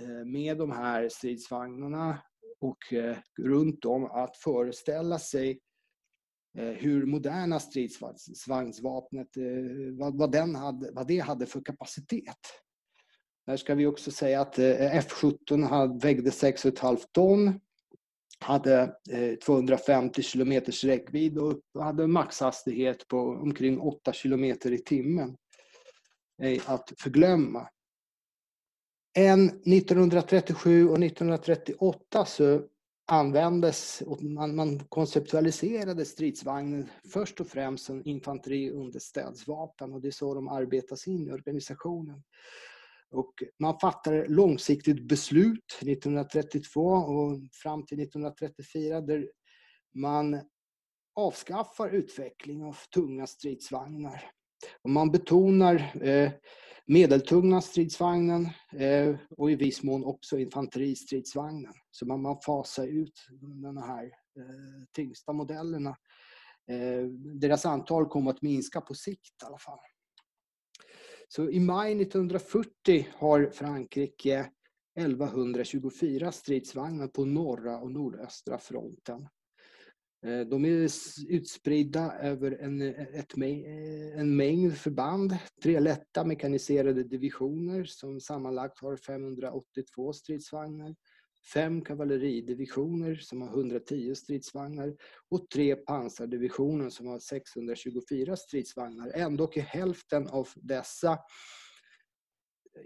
[0.01, 2.23] eh, med de här stridsvagnarna
[2.61, 5.61] och eh, runt om att föreställa sig
[6.59, 9.29] eh, hur moderna stridsvagnsvapnet,
[10.15, 12.39] vad, den hade, vad det hade för kapacitet.
[13.47, 17.61] Här ska vi också säga att F17 vägde 6,5 ton
[18.43, 25.37] hade eh, 250 km kilometers räckvidd och hade maxhastighet på omkring 8 kilometer i timmen.
[26.43, 27.69] ej Att förglömma.
[29.17, 32.63] Än 1937 och 1938 så
[33.11, 40.49] användes, man, man konceptualiserade stridsvagnen först och främst som infanteriunderställsvapen och det är så de
[40.49, 42.23] arbetas in i organisationen.
[43.11, 49.31] Och man fattar långsiktigt beslut 1932 och fram till 1934 där
[49.95, 50.41] man
[51.15, 54.31] avskaffar utveckling av tunga stridsvagnar.
[54.83, 56.33] Och man betonar eh,
[56.87, 61.73] medeltunga stridsvagnen eh, och i viss mån också infanteristridsvagnen.
[61.91, 63.27] Så man, man fasar ut
[63.63, 65.97] de här eh, tyngsta modellerna.
[66.71, 67.07] Eh,
[67.41, 69.79] deras antal kommer att minska på sikt i alla fall.
[71.33, 74.51] Så i maj 1940 har Frankrike
[74.99, 79.29] 1124 stridsvagnar på norra och nordöstra fronten.
[80.27, 80.89] Eh, de är
[81.29, 85.37] utspridda över en, ett, eh, en mängd förband.
[85.63, 90.95] Tre lätta mekaniserade divisioner som sammanlagt har 582 stridsvagnar.
[91.55, 94.95] Fem kavalleridivisioner som har 110 stridsvagnar
[95.31, 99.11] och tre pansardivisioner som har 624 stridsvagnar.
[99.15, 101.19] Ändå är hälften av dessa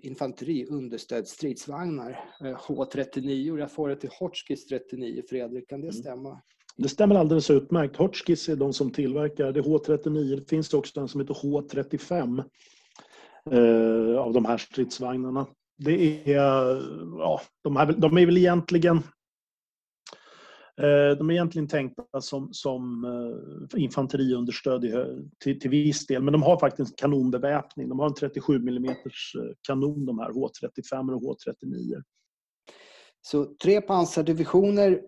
[0.02, 2.20] infanteri understödd stridsvagnar.
[2.40, 5.92] H39, jag får det till Hotchkiss 39, Fredrik, kan det mm.
[5.92, 6.40] stämma?
[6.76, 7.96] Det stämmer alldeles utmärkt.
[7.96, 10.36] Hotchkiss är de som tillverkar det H39.
[10.36, 12.44] Det finns också en som heter H35
[13.50, 15.46] eh, av de här stridsvagnarna.
[15.84, 16.34] Det är,
[17.18, 18.96] ja, de, här, de är väl egentligen
[20.80, 24.80] eh, de är egentligen tänkta som, som eh, infanteriunderstöd
[25.38, 27.88] till, till viss del, men de har faktiskt kanonbeväpning.
[27.88, 28.94] De har en 37 mm eh,
[29.66, 32.02] kanon, de här H35 och H39.
[33.22, 35.02] Så tre pansardivisioner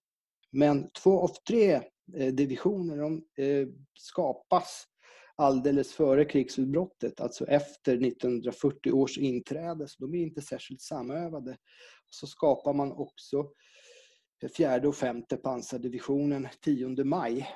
[0.52, 1.80] men två av tre
[2.32, 3.22] divisioner de
[3.98, 4.84] skapas
[5.36, 9.88] alldeles före krigsutbrottet, alltså efter 1940 års inträde.
[9.88, 11.56] Så de är inte särskilt samövade.
[12.10, 13.50] Så skapar man också
[14.56, 17.48] fjärde och femte pansardivisionen 10 maj.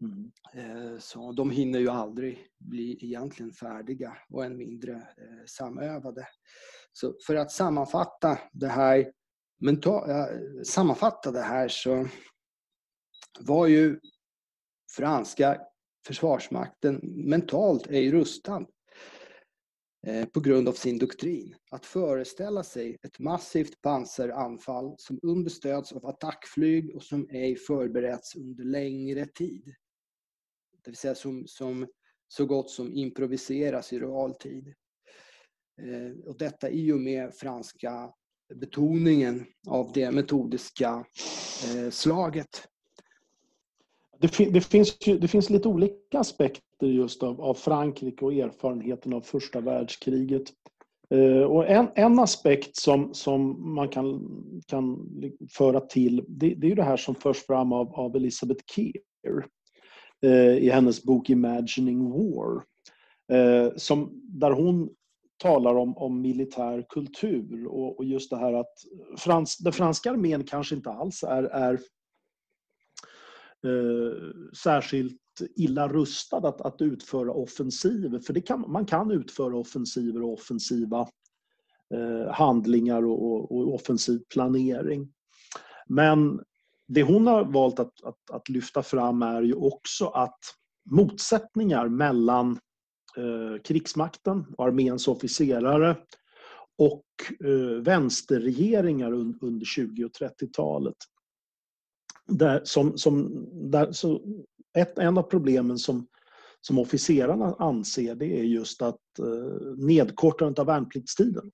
[0.00, 0.32] Mm.
[0.54, 5.08] Eh, så de hinner ju aldrig bli egentligen färdiga och än mindre
[5.46, 6.28] samövade.
[6.92, 9.12] Så för att sammanfatta det här,
[10.64, 12.08] sammanfatta det här så
[13.40, 14.00] var ju
[14.96, 15.60] franska
[16.06, 18.66] försvarsmakten mentalt ej rustad
[20.06, 21.54] eh, på grund av sin doktrin.
[21.70, 28.64] Att föreställa sig ett massivt pansaranfall som understöds av attackflyg och som ej förberetts under
[28.64, 29.74] längre tid.
[30.84, 31.86] Det vill säga som, som
[32.28, 34.74] så gott som improviseras i realtid.
[35.82, 38.12] Eh, och detta i och med franska
[38.54, 41.04] betoningen av det metodiska
[41.66, 42.68] eh, slaget.
[44.20, 49.20] Det, det, finns, det finns lite olika aspekter just av, av Frankrike och erfarenheten av
[49.20, 50.42] första världskriget.
[51.14, 54.20] Eh, och en, en aspekt som, som man kan,
[54.66, 55.08] kan
[55.50, 59.46] föra till, det, det är det här som förs fram av, av Elisabeth Keir
[60.22, 62.62] eh, i hennes bok Imagining War.
[63.32, 64.90] Eh, som, där hon
[65.42, 68.74] talar om, om militär kultur och, och just det här att
[69.18, 71.80] frans, den franska armén kanske inte alls är, är
[73.64, 75.16] Eh, särskilt
[75.56, 78.18] illa rustad att, att utföra offensiver.
[78.18, 81.08] För det kan, man kan utföra offensiver och offensiva
[81.94, 85.12] eh, handlingar och, och, offensiv planering.
[85.86, 86.40] Men
[86.88, 90.38] det hon har valt att, att, att, lyfta fram är ju också att
[90.90, 92.58] motsättningar mellan
[93.16, 95.96] eh, krigsmakten och arméns officerare
[96.78, 97.04] och
[97.44, 100.96] eh, vänsterregeringar under 20 och 30-talet
[102.30, 104.20] där, som, som, där, så
[104.78, 106.06] ett, en av problemen som,
[106.60, 111.50] som officerarna anser det är just att eh, nedkortandet av värnpliktstiden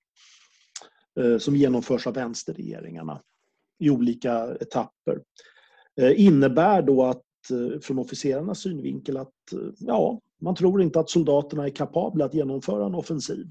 [1.19, 3.21] eh, som genomförs av vänsterregeringarna
[3.79, 5.21] i olika etapper
[6.01, 11.09] eh, innebär då att eh, från officerarnas synvinkel att eh, ja, man tror inte att
[11.09, 13.45] soldaterna är kapabla att genomföra en offensiv.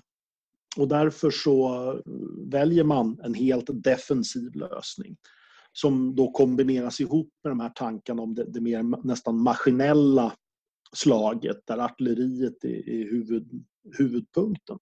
[0.77, 2.01] Och därför så eh,
[2.51, 5.17] väljer man en helt defensiv lösning
[5.77, 10.33] som då kombineras ihop med de här tankarna om det, det mer nästan maskinella
[10.93, 13.65] slaget där artilleriet är, är huvud,
[13.99, 14.79] huvudpunkten.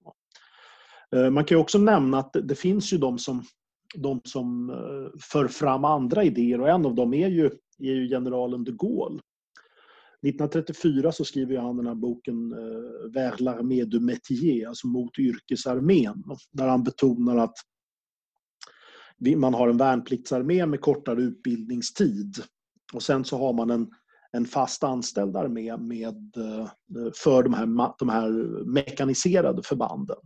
[1.16, 3.42] Eh, man kan också nämna att det, finns ju de som,
[3.96, 7.46] de som eh, för fram andra idéer och en av dem är ju,
[7.78, 9.20] är ju generalen de Gaulle.
[10.26, 16.24] 1934 så skriver han den här boken eh, Vers l'armée du métier, alltså mot yrkesarmén,
[16.52, 17.54] där han betonar att
[19.36, 22.36] man har en värnpliktsarmé med kortare utbildningstid.
[22.92, 23.90] Och sen så har man en,
[24.32, 26.68] en fast anställd armé med, eh,
[27.14, 28.30] för de här, de här
[28.64, 30.16] mekaniserade förbanden.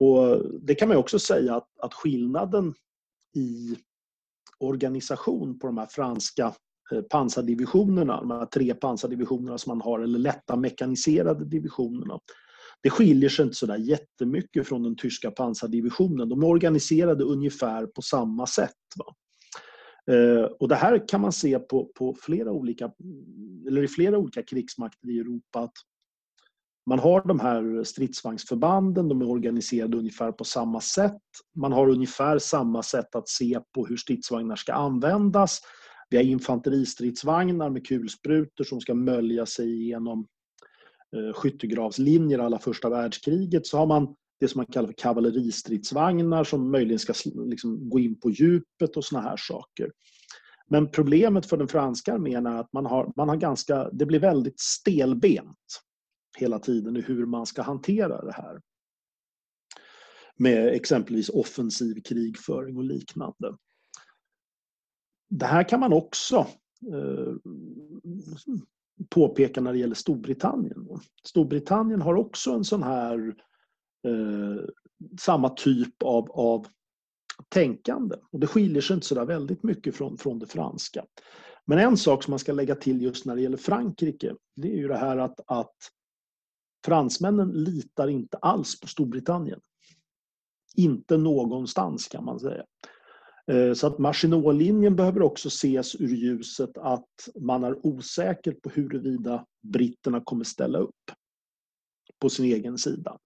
[0.00, 2.74] Och det kan man också säga att, att skillnaden
[3.36, 3.76] i
[4.58, 6.54] organisation på de här franska
[6.92, 12.18] eh, pansardivisionerna, de här tre pansardivisionerna som man har, eller lätta mekaniserade divisionerna,
[12.84, 16.28] det skiljer sig inte sådär jättemycket från den tyska pansardivisionen.
[16.28, 18.70] De är organiserade ungefär på samma sätt.
[18.96, 19.14] Va?
[20.14, 22.92] Eh, och det här kan man se på, på flera olika,
[23.68, 25.60] eller i flera olika krigsmakter i Europa.
[25.60, 25.72] Att
[26.86, 31.22] man har de här stridsvagnsförbanden, de är organiserade ungefär på samma sätt.
[31.56, 35.60] Man har ungefär samma sätt att se på hur stridsvagnar ska användas.
[36.10, 40.26] Vi har infanteristridsvagnar med kulsprutor som ska mölja sig igenom
[41.14, 43.66] Eh, skyttegravslinjer alla första världskriget.
[43.66, 47.12] Så har man det som man kallar för kavalleristridsvagnar som möjligen ska
[47.46, 49.92] liksom gå in på djupet och såna här saker.
[50.68, 54.18] Men problemet för den franska armén är att man har, man har ganska, det blir
[54.18, 55.80] väldigt stelbent
[56.38, 58.60] hela tiden i hur man ska hantera det här.
[60.36, 63.56] Med exempelvis offensiv krigföring och liknande.
[65.30, 66.36] Det här kan man också
[66.92, 67.34] eh,
[69.10, 70.88] påpeka när det gäller Storbritannien.
[71.24, 73.34] Storbritannien har också en sån här
[74.06, 74.64] eh,
[75.20, 76.66] samma typ av, av
[77.48, 78.16] tänkande.
[78.32, 81.04] Och det skiljer sig inte så där väldigt mycket från, från det franska.
[81.66, 84.76] Men en sak som man ska lägga till just när det gäller Frankrike, det är
[84.76, 85.76] ju det här att, att
[86.86, 89.60] fransmännen litar inte alls på Storbritannien.
[90.76, 92.64] Inte någonstans kan man säga.
[93.52, 99.46] Eh, så att Maginot-linjen behöver också ses ur ljuset att man är osäker på huruvida
[99.62, 101.10] britterna kommer ställa upp
[102.18, 103.18] på sin egen sida.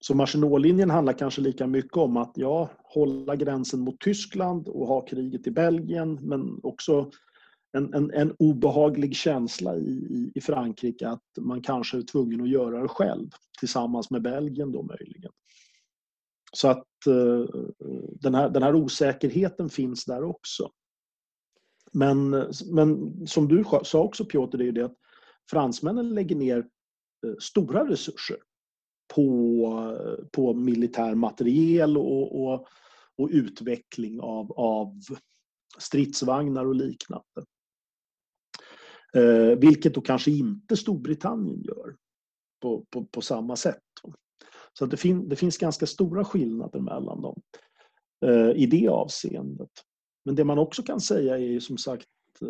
[0.00, 5.00] Så Maginot-linjen handlar kanske lika mycket om att ja, hålla gränsen mot Tyskland och ha
[5.00, 7.10] kriget i Belgien men också
[7.72, 12.48] en, en, en obehaglig känsla i, i, i, Frankrike att man kanske är tvungen att
[12.48, 13.28] göra det själv
[13.58, 15.32] tillsammans med Belgien då möjligen.
[16.54, 17.44] Så att eh,
[18.20, 20.70] den, här, den här osäkerheten finns där också.
[21.92, 22.30] Men,
[22.72, 24.96] men som du sa också Piotr, det är det att
[25.50, 26.58] fransmännen lägger ner
[27.26, 28.36] eh, stora resurser
[29.14, 29.98] på,
[30.32, 32.66] på militär materiel och, och,
[33.16, 35.00] och utveckling av, av
[35.78, 37.44] stridsvagnar och liknande.
[39.16, 41.96] Eh, vilket då kanske inte Storbritannien gör
[42.62, 43.83] på, på, på samma sätt.
[44.78, 47.42] Så det, fin, det, finns ganska stora skillnader mellan dem
[48.26, 49.70] eh, i det avseendet.
[50.24, 52.06] Men det man också kan säga är ju som sagt,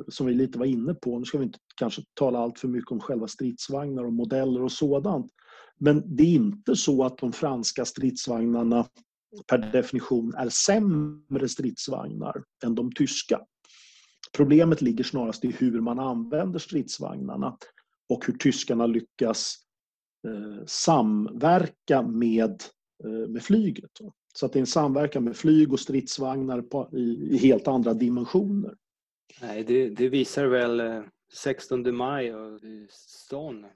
[0.09, 2.93] som vi lite var inne på, nu ska vi inte kanske tala allt för mycket
[2.93, 5.33] om själva stridsvagnar och modeller och sådant.
[5.79, 8.87] Men det är inte så att de franska stridsvagnarna
[9.47, 13.41] per definition är sämre stridsvagnar än de tyska.
[14.37, 17.57] Problemet ligger snarast i hur man använder stridsvagnarna
[18.09, 19.64] och hur tyskarna lyckas eh,
[20.67, 22.63] samverka med,
[23.05, 23.91] eh, med flyget.
[24.35, 27.95] Så att det är en samverkan med flyg och stridsvagnar på, i, i, helt andra
[27.95, 28.77] dimensioner.
[29.41, 31.03] Nej, det, det visar väl
[31.33, 32.61] 16 eh, maj och
[32.91, 33.67] Ston,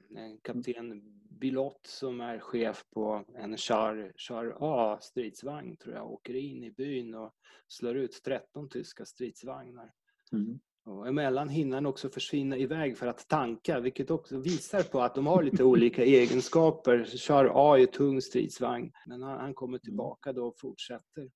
[0.42, 6.64] kapten Bilott som är chef på en Char, Char A stridsvagn tror jag, åker in
[6.64, 7.34] i byn och
[7.68, 9.92] slår ut 13 tyska stridsvagnar.
[10.32, 10.59] Mm.
[10.89, 15.14] Och emellan hinner han också försvinna iväg för att tanka, vilket också visar på att
[15.14, 17.05] de har lite olika egenskaper.
[17.05, 21.30] Kör A i tung stridsvagn, men han, kommer tillbaka då och fortsätter.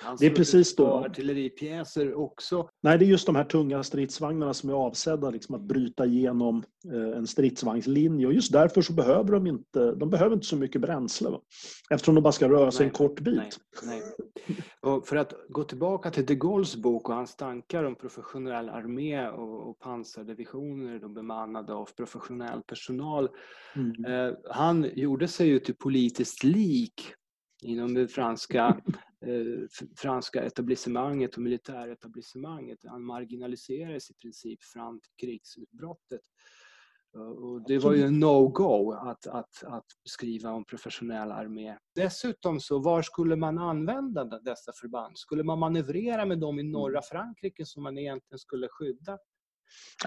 [0.00, 0.86] Han det är precis då.
[0.86, 2.68] artilleripjäser också.
[2.82, 6.64] Nej, det är just de här tunga stridsvagnarna som är avsedda liksom att bryta igenom
[6.92, 8.26] eh, en stridsvagnslinje.
[8.26, 11.30] Och just därför så behöver de inte, de behöver inte så mycket bränsle.
[11.30, 11.40] Va?
[11.90, 13.36] Eftersom de bara ska röra sig nej, en kort bit.
[13.36, 13.50] Nej,
[13.82, 14.02] nej.
[15.04, 19.70] För att gå tillbaka till de Gaulles bok och hans tankar om professionell armé och,
[19.70, 23.28] och pansardivisioner de bemannade av professionell personal.
[23.76, 24.04] Mm.
[24.04, 27.12] Eh, han gjorde sig ju till politiskt lik
[27.62, 28.80] inom det franska
[29.96, 32.78] franska etablissemanget och militäretablissemanget.
[32.84, 36.20] Han marginaliserades i princip fram till krigsutbrottet.
[37.14, 41.76] Och det var ju en no-go att, att, att skriva om professionell armé.
[41.94, 45.18] Dessutom så, var skulle man använda dessa förband?
[45.18, 49.18] Skulle man manövrera med dem i norra Frankrike som man egentligen skulle skydda?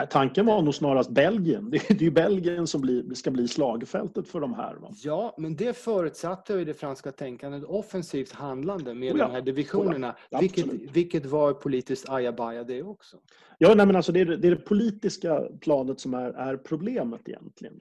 [0.09, 1.69] Tanken var nog snarast Belgien.
[1.69, 4.75] Det är ju Belgien som blir, ska bli slagfältet för de här.
[4.75, 4.91] Va?
[5.03, 9.41] Ja, men det förutsatte ju det franska tänkandet offensivt handlande med oh ja, de här
[9.41, 10.09] divisionerna.
[10.09, 10.65] Oh ja, vilket,
[10.95, 13.17] vilket var politiskt ajabaja det också.
[13.57, 17.29] Ja, nej, men alltså det, är, det är det politiska planet som är, är problemet
[17.29, 17.73] egentligen.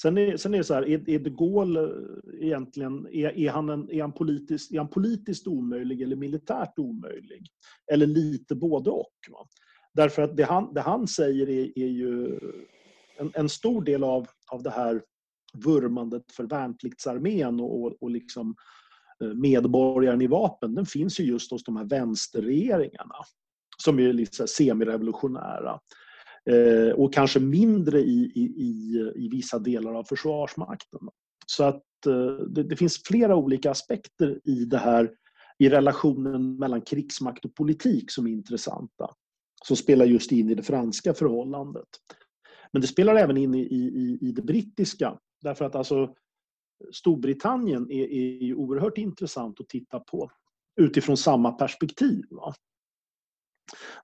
[0.00, 3.50] Sen är, sen är det så här, är, är de Gaulle eh, egentligen, är, är,
[3.50, 7.46] han en, är, han politiskt, är han politiskt omöjlig eller militärt omöjlig?
[7.92, 9.14] Eller lite både och.
[9.30, 9.46] Va?
[9.96, 12.38] Därför att det han, det han säger är, är ju
[13.18, 15.02] en, en, stor del av, av det här
[15.54, 18.54] vurmandet för värnpliktsarmén och, och, och liksom
[19.22, 23.14] eh, medborgaren i vapen, den finns ju just hos de här vänsterregeringarna
[23.78, 25.80] som är lite semirevolutionära.
[26.50, 31.00] Eh, och kanske mindre i, i, i, i, vissa delar av Försvarsmakten.
[31.46, 35.10] Så att eh, det, det, finns flera olika aspekter i det här
[35.58, 39.10] i relationen mellan krigsmakt och politik som är intressanta.
[39.66, 41.88] Som spelar just in i det franska förhållandet.
[42.72, 45.18] Men det spelar även in i, i, i det brittiska.
[45.42, 46.14] Därför att alltså
[46.92, 50.30] Storbritannien är, är oerhört intressant att titta på
[50.80, 52.24] utifrån samma perspektiv.
[52.30, 52.54] Va?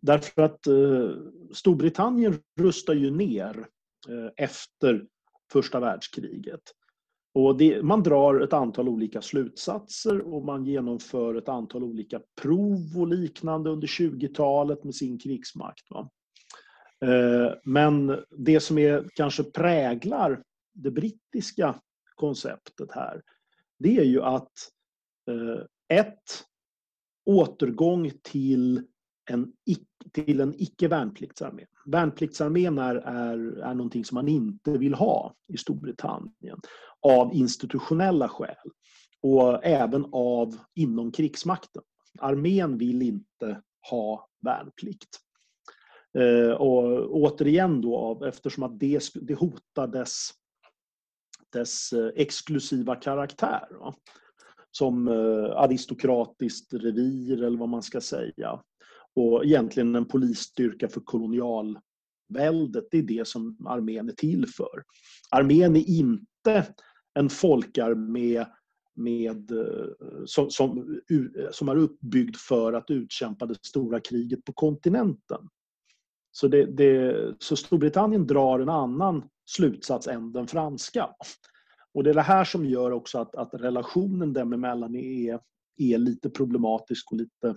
[0.00, 1.10] Därför att eh,
[1.52, 3.68] Storbritannien rustar ju ner
[4.08, 5.06] eh, efter
[5.52, 6.62] första världskriget.
[7.34, 13.00] Och det, man drar ett antal olika slutsatser och man genomför ett antal olika prov
[13.00, 15.90] och liknande under 20-talet med sin krigsmakt.
[15.90, 16.10] Va?
[17.02, 21.80] Eh, men det som är, kanske präglar det brittiska
[22.14, 23.22] konceptet här,
[23.78, 24.52] det är ju att
[25.28, 26.44] eh, ett,
[27.24, 28.86] återgång till
[29.30, 29.52] en,
[30.12, 31.66] till en icke värnpliktsarmé.
[31.84, 36.58] Värnpliktsarmén är, är, är någonting som man inte vill ha i Storbritannien
[37.00, 38.70] av institutionella skäl
[39.22, 41.82] och även av inom krigsmakten.
[42.18, 45.18] Armén vill inte ha värnplikt.
[46.18, 50.30] Eh, och återigen då, av, eftersom att det, det hotar dess,
[51.52, 53.68] dess eh, exklusiva karaktär.
[53.80, 53.94] Va?
[54.70, 58.62] Som eh, aristokratiskt revir eller vad man ska säga.
[59.14, 64.84] Och egentligen en polisstyrka för kolonialväldet, det är det som armén är till för.
[65.30, 66.66] Armén är inte
[67.14, 68.46] en folkarmé
[68.94, 69.86] med, eh,
[70.24, 71.00] som, som,
[71.50, 75.48] som är uppbyggd för att utkämpa det stora kriget på kontinenten.
[76.30, 81.08] Så, det, det, så Storbritannien drar en annan slutsats än den franska.
[81.94, 85.40] Och det är det här som gör också att, att relationen dem emellan är,
[85.76, 87.54] är lite problematisk och lite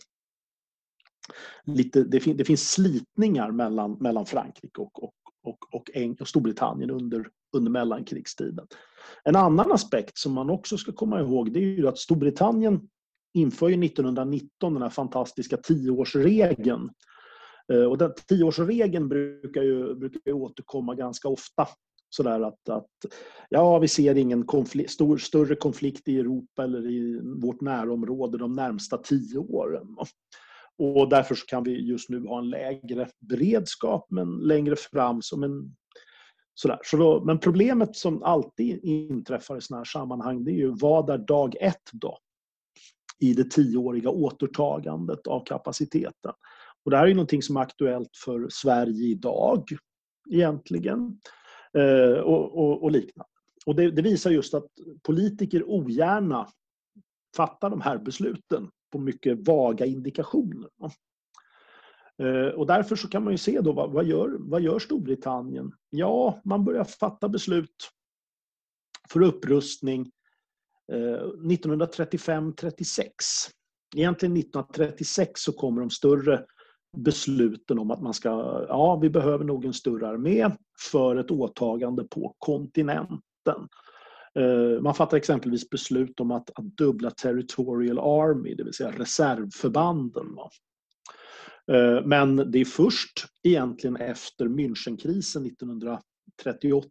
[1.65, 5.13] lite det, fin, det finns slitningar mellan, mellan Frankrike och, och,
[5.43, 8.67] och, och, och Storbritannien under, under mellankrigstiden.
[9.23, 12.89] En annan aspekt som man också ska komma ihåg det är ju att Storbritannien
[13.33, 16.89] inför 1919 den här fantastiska tioårsregeln
[17.73, 21.67] eh, och den tioårsregeln brukar ju, brukar ju återkomma ganska ofta.
[22.09, 22.89] Sådär att, att
[23.49, 28.53] ja, vi ser ingen konflikt, stor, större konflikt i Europa eller i vårt närområde de
[28.53, 29.97] närmsta tio åren.
[30.77, 35.75] Och därför kan vi just nu ha en lägre beredskap, men längre fram som en
[36.57, 36.79] Sådär.
[36.83, 41.09] Så då, men problemet som alltid inträffar i sådana här sammanhang det är ju vad
[41.09, 42.17] är dag ett då?
[43.19, 46.33] I det tioåriga återtagandet av kapaciteten.
[46.85, 49.63] Och det här är någonting som är aktuellt för Sverige idag
[50.31, 51.19] egentligen.
[51.77, 53.29] Eh, och, och, och, liknande.
[53.65, 54.67] Och det, det, visar just att
[55.03, 56.47] politiker ogärna
[57.35, 60.69] fattar de här besluten på mycket vaga indikationer.
[62.17, 65.71] Eh, och därför så kan man ju se då vad, gör, vad gör Storbritannien?
[65.89, 67.89] Ja, man börjar fatta beslut
[69.09, 70.11] för upprustning
[70.91, 73.09] eh, 1935-36.
[73.95, 76.45] Egentligen 1936 så kommer de större
[76.97, 78.29] besluten om att man ska,
[78.69, 80.51] ja vi behöver nog en större armé
[80.91, 83.67] för ett åtagande på kontinenten.
[84.39, 90.35] Eh, man fattar exempelvis beslut om att, att dubbla Territorial Army, det vill säga reservförbanden.
[90.35, 90.49] Va?
[91.71, 96.89] Eh, men det är först egentligen efter Münchenkrisen 1938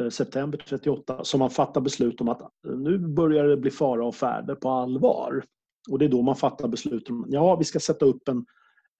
[0.00, 4.14] eh, september 38 som man fattar beslut om att nu börjar det bli fara och
[4.14, 5.44] färde på allvar.
[5.90, 8.44] Och det är då man fattar beslut om ja, vi ska sätta upp en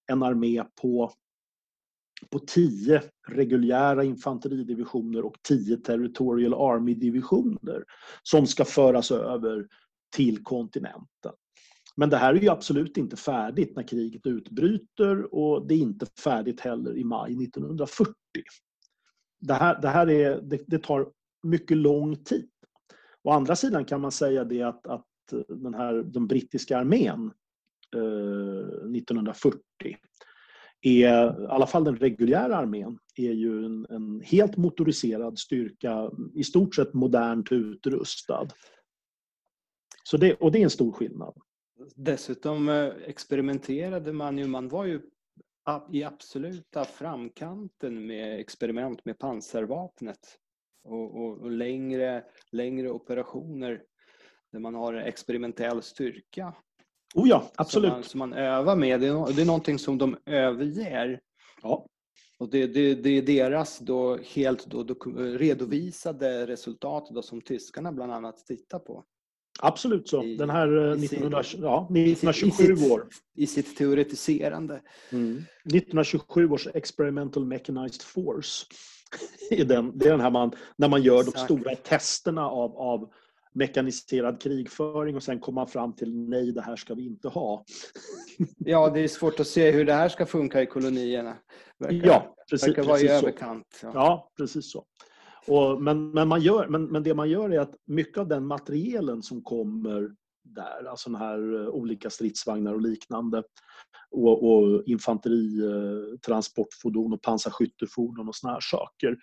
[0.09, 1.13] en armé på,
[2.31, 7.85] på tio reguljära infanteridivisioner och tio Territorial Army-divisioner
[8.23, 9.67] som ska föras över
[10.17, 11.33] till kontinenten.
[11.97, 16.07] Men det här är ju absolut inte färdigt när kriget utbryter och det är inte
[16.25, 18.15] färdigt heller i maj 1940.
[19.41, 21.09] Det här, det här är, det, det tar
[21.43, 22.51] mycket lång tid.
[23.23, 25.05] Å andra sidan kan man säga det att, att
[25.49, 27.33] den, här, den brittiska armén
[27.97, 29.61] eh, 1940
[30.83, 36.45] är, i alla fall den reguljära armén, är ju en, en, helt motoriserad styrka, i
[36.45, 38.49] stort sett modernt utrustad.
[40.05, 41.35] Så det, och det är en stor skillnad.
[41.95, 45.01] Dessutom eh, experimenterade man ju, man var ju
[45.93, 50.39] i absoluta framkanten med experiment med pansarvapnet
[50.85, 53.83] och, och, och längre, längre operationer
[54.53, 56.55] där man har experimentell styrka
[57.15, 57.91] Oh ja, absolut.
[57.91, 59.01] Som man, som man övar med.
[59.01, 61.21] Det är, det är någonting som de överger.
[61.63, 61.87] Ja.
[62.39, 64.85] Och det, det, det är deras då helt då,
[65.17, 69.05] redovisade resultat då, som tyskarna bland annat tittar på.
[69.61, 70.23] Absolut så.
[70.23, 73.09] Den här 1900, sin, ja, 1927 i sitt, år.
[73.35, 74.83] I sitt teoretiserande.
[75.11, 75.37] Mm.
[75.65, 78.67] 1927 års Experimental Mechanized Force.
[79.67, 81.37] den, det är den här man, när man gör Exakt.
[81.37, 83.11] de stora testerna av, av
[83.59, 87.65] mekaniserad krigföring och sen kom man fram till nej, det här ska vi inte ha.
[88.59, 91.37] Ja, det är svårt att se hur det här ska funka i kolonierna.
[91.79, 93.81] Verkar, ja, precis, verkar vara i överkant.
[93.83, 93.91] Ja.
[93.95, 94.85] ja, precis så.
[95.47, 98.47] Och, men, men, man gör, men, men det man gör är att mycket av den
[98.47, 100.11] materielen som kommer
[100.45, 103.43] där, alltså den här eh, olika stridsvagnar och liknande
[104.11, 109.17] och, och infanteritransportfordon och pansarskyttefordon och såna här saker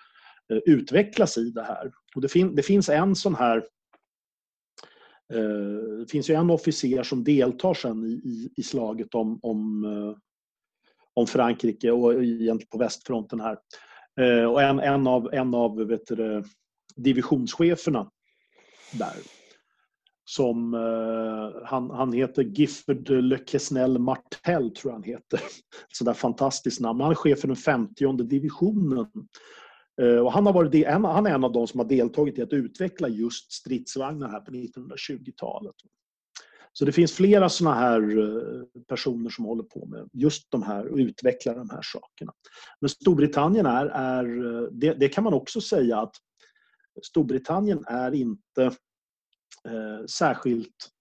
[0.51, 1.91] eh, utvecklas i det här.
[2.15, 3.63] Och det, fin, det finns en sån här eh,
[5.33, 9.85] Eh, det finns ju en officer som deltar sen i, i, i slaget om, om,
[9.85, 10.17] eh,
[11.13, 13.57] om Frankrike och egentligen på västfronten här.
[14.19, 16.43] Eh, och en, en av, en av vet du,
[16.95, 18.11] divisionscheferna
[18.91, 19.13] där
[20.27, 20.73] som
[21.65, 25.39] han, han heter Gifford Le Quesnel Martel, tror jag han heter.
[25.93, 27.01] Sådär fantastiskt namn.
[27.01, 29.07] Han är chef för den 50 divisionen.
[30.01, 32.41] Eh, och han, har varit en, han är en av de som har deltagit i
[32.41, 35.75] att utveckla just stridsvagnar här på 1920-talet.
[36.77, 40.87] Så det finns flera sådana här eh, personer som håller på med just de här
[40.87, 42.33] och utvecklar de här sakerna.
[42.79, 46.15] Men Storbritannien är, är eh, det, det kan man också säga att
[47.03, 48.63] Storbritannien är inte
[49.67, 50.91] eh, särskilt...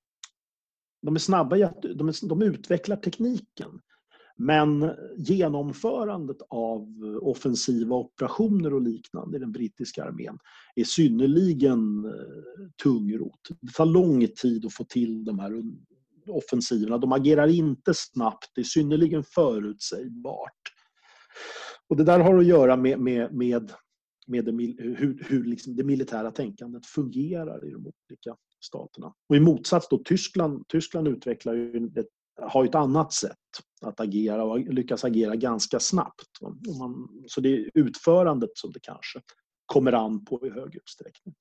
[1.02, 3.80] De är snabba i att de, är, de utvecklar tekniken.
[4.36, 6.88] Men genomförandet av
[7.22, 10.38] offensiva operationer och liknande i den brittiska armén
[10.74, 13.40] är synnerligen eh, tungrot.
[13.60, 15.62] Det tar lång tid att få till de här
[16.28, 16.98] offensiverna.
[16.98, 20.60] De agerar inte snabbt, det är synnerligen förutsägbart.
[21.88, 23.72] Och det där har att göra med, med, med,
[24.26, 29.14] med det, hur, hur liksom det militära tänkandet fungerar i de olika staterna.
[29.28, 32.06] Och i motsats då Tyskland, Tyskland utvecklar ju ett,
[32.42, 33.38] har ett annat sätt
[33.82, 36.40] att agera och lyckas agera ganska snabbt.
[36.78, 39.20] Man, så det är utförandet som det kanske
[39.66, 41.34] kommer an på i hög utsträckning.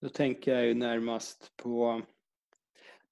[0.00, 2.02] Då tänker jag ju närmast på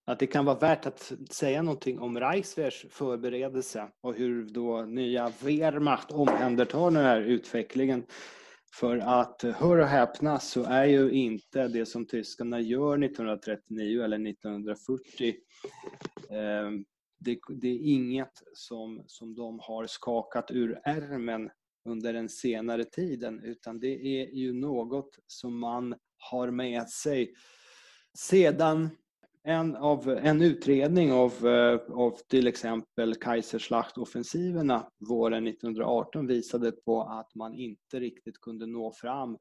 [0.06, 5.32] att det kan vara värt att säga någonting om Reichswehrs förberedelse och hur då nya
[5.42, 8.04] Wehrmacht omhändertar den här utvecklingen.
[8.74, 14.28] För att, hör och häpna, så är ju inte det som tyskarna gör 1939 eller
[14.28, 15.34] 1940
[16.30, 16.70] eh,
[17.20, 21.50] det, det, är inget som, som de har skakat ur ärmen
[21.84, 27.34] under den senare tiden, utan det är ju något som man har med sig
[28.18, 28.88] sedan
[29.42, 37.34] en, av, en utredning av, eh, av till exempel Kaiserslachtoffensiverna våren 1918 visade på att
[37.34, 39.38] man inte riktigt kunde nå fram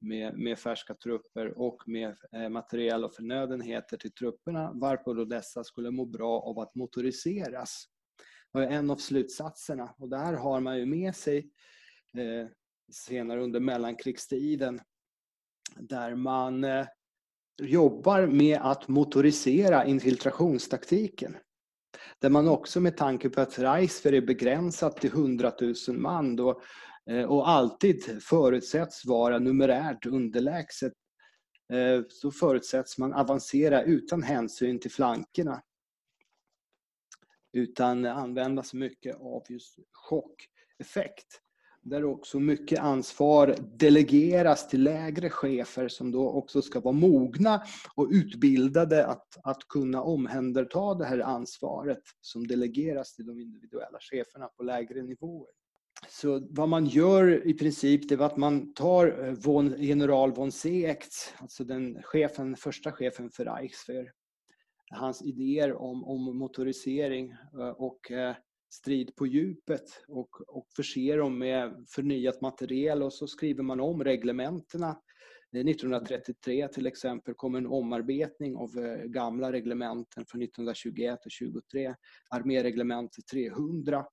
[0.00, 5.64] med, med färska trupper och med eh, materiell och förnödenheter till trupperna varpå då dessa
[5.64, 7.84] skulle må bra av att motoriseras.
[8.52, 11.50] Det var en av slutsatserna och där har man ju med sig
[12.16, 12.48] eh,
[12.92, 14.80] senare under mellankrigstiden
[15.76, 16.86] där man eh,
[17.62, 21.36] jobbar med att motorisera infiltrationstaktiken.
[22.18, 26.62] Där man också med tanke på att Reisfer är begränsat till 100 000 man då,
[27.10, 30.92] eh, och alltid förutsätts vara numerärt underlägset
[31.72, 35.62] eh, så förutsätts man avancera utan hänsyn till flankerna.
[37.52, 41.41] Utan använda så mycket av just chockeffekt
[41.82, 47.62] där också mycket ansvar delegeras till lägre chefer som då också ska vara mogna
[47.94, 54.46] och utbildade att, att kunna omhänderta det här ansvaret som delegeras till de individuella cheferna
[54.46, 55.50] på lägre nivåer.
[56.08, 60.52] Så vad man gör i princip det är att man tar eh, von, general von
[60.52, 64.12] Seeckt, alltså den chefen, första chefen för Reichswehr,
[64.90, 68.34] hans idéer om, om motorisering eh, och eh,
[68.72, 74.04] strid på djupet och, och förser dem med förnyat material och så skriver man om
[74.04, 74.98] reglementena.
[75.56, 81.94] 1933 till exempel kom en omarbetning av eh, gamla reglementen från 1921 och 23,
[82.30, 84.04] arméreglementet 300,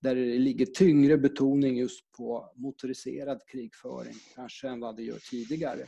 [0.00, 5.86] där det ligger tyngre betoning just på motoriserad krigföring, kanske än vad det gör tidigare.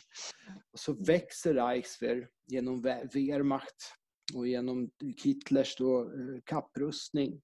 [0.73, 3.93] Och så växer Reichswehr genom Wehrmacht
[4.35, 4.91] och genom
[5.25, 7.41] Hitlers då, eh, kapprustning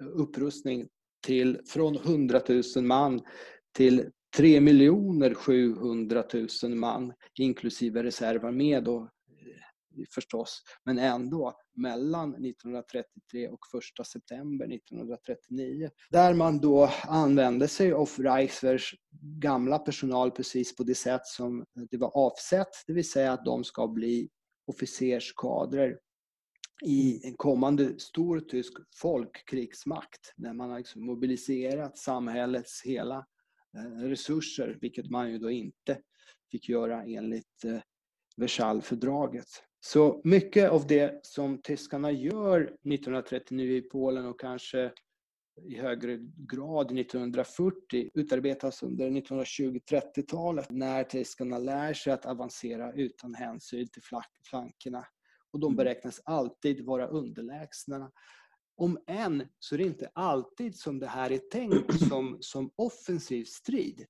[0.00, 0.88] upprustning
[1.26, 2.40] till, från 100
[2.76, 3.20] 000 man
[3.76, 6.24] till 3 700
[6.62, 13.60] 000 man, inklusive reservarmé då eh, förstås, men ändå mellan 1933 och
[14.00, 15.90] 1 september 1939.
[16.10, 21.96] Där man då använde sig av Reichswehrs gamla personal precis på det sätt som det
[21.96, 24.28] var avsett, det vill säga att de ska bli
[24.66, 25.98] officerskadrer
[26.84, 33.26] i en kommande stor tysk folkkrigsmakt när man har liksom mobiliserat samhällets hela
[33.76, 35.98] eh, resurser, vilket man ju då inte
[36.50, 37.78] fick göra enligt eh,
[38.36, 39.46] Versaillesfördraget.
[39.80, 44.92] Så mycket av det som tyskarna gör 1939 i Polen och kanske
[45.62, 53.88] i högre grad 1940 utarbetas under 1920-30-talet när tyskarna lär sig att avancera utan hänsyn
[53.88, 54.02] till
[54.50, 55.06] flankerna.
[55.56, 55.76] Och de mm.
[55.76, 58.12] beräknas alltid vara underlägsna.
[58.76, 63.44] Om än så är det inte alltid som det här är tänkt som, som offensiv
[63.44, 64.06] strid.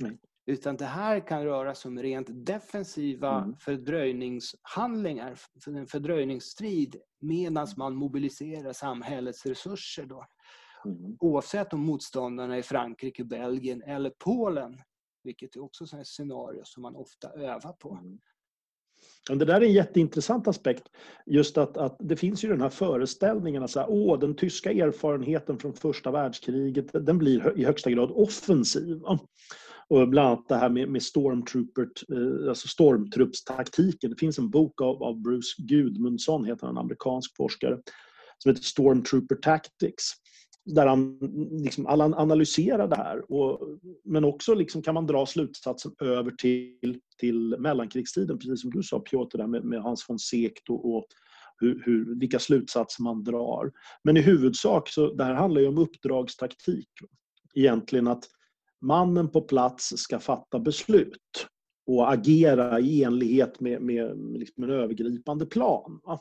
[0.00, 0.18] Nej.
[0.46, 3.56] Utan det här kan röra sig om rent defensiva mm.
[3.56, 10.06] fördröjningshandlingar, en fördröjningsstrid medan man mobiliserar samhällets resurser.
[10.06, 10.26] Då.
[10.84, 11.16] Mm.
[11.20, 14.82] Oavsett om motståndarna är Frankrike, Belgien eller Polen.
[15.22, 17.92] Vilket är också ett scenario som man ofta övar på.
[17.92, 18.18] Mm.
[19.28, 20.82] Det där är en jätteintressant aspekt.
[21.26, 24.72] Just att, att det finns ju den här föreställningen att så här, åh, den tyska
[24.72, 29.00] erfarenheten från första världskriget den blir i högsta grad offensiv.
[29.90, 34.10] Och bland annat det här med, med eh, alltså stormtruppstaktiken.
[34.10, 37.78] Det finns en bok av, av Bruce Gudmundsson, heter en amerikansk forskare,
[38.38, 40.04] som heter Stormtrooper Tactics
[40.74, 41.18] där han
[41.62, 43.32] liksom analyserar det här.
[43.32, 48.82] Och, men också liksom kan man dra slutsatsen över till, till mellankrigstiden, precis som du
[48.82, 51.06] sa Piotr, med, med Hans von Sekt och, och
[51.60, 53.72] hur, hur, vilka slutsatser man drar.
[54.04, 56.88] Men i huvudsak, så det här handlar ju om uppdragstaktik.
[57.54, 58.24] Egentligen att
[58.80, 61.46] mannen på plats ska fatta beslut
[61.86, 66.00] och agera i enlighet med, med, med liksom en övergripande plan.
[66.04, 66.20] Va?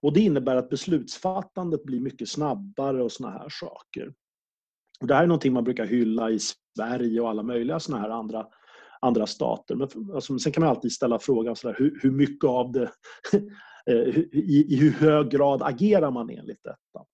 [0.00, 4.12] Och Det innebär att beslutsfattandet blir mycket snabbare och såna här saker.
[5.00, 8.10] Och det här är någonting man brukar hylla i Sverige och alla möjliga såna här
[8.10, 8.46] andra,
[9.00, 9.74] andra stater.
[9.74, 12.90] Men alltså, sen kan man alltid ställa frågan så där, hur, hur mycket av det,
[13.86, 17.04] eh, i, i hur hög grad agerar man enligt detta?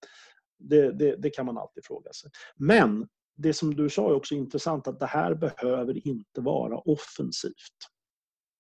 [0.59, 2.31] Det, det, det, kan man alltid fråga sig.
[2.57, 7.77] Men det som du sa är också intressant att det här behöver inte vara offensivt.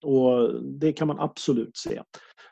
[0.02, 2.02] Och Det kan man absolut se.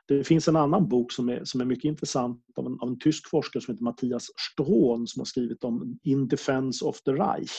[0.08, 2.98] Det finns en annan bok som är, som är mycket intressant av en, av en
[2.98, 7.52] tysk forskare som heter Mattias Strohn som har skrivit om In Defense of the Reich.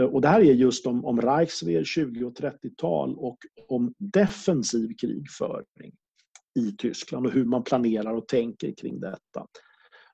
[0.00, 3.38] Eh, och det här är just om, om Reichswehr 20 och 30-tal och
[3.68, 5.92] om defensiv krigföring
[6.58, 9.46] i Tyskland och hur man planerar och tänker kring detta.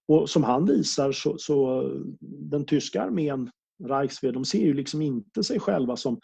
[0.08, 1.82] Och som han visar så, så
[2.20, 3.50] den tyska armén,
[3.84, 6.20] Reichswehr, de ser ju liksom inte sig själva som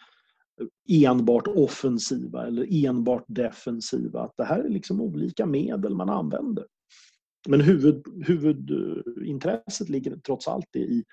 [0.89, 4.21] enbart offensiva eller enbart defensiva.
[4.21, 6.65] Att det här är liksom olika medel man använder.
[7.47, 11.03] Men huvud, huvudintresset ligger trots allt i,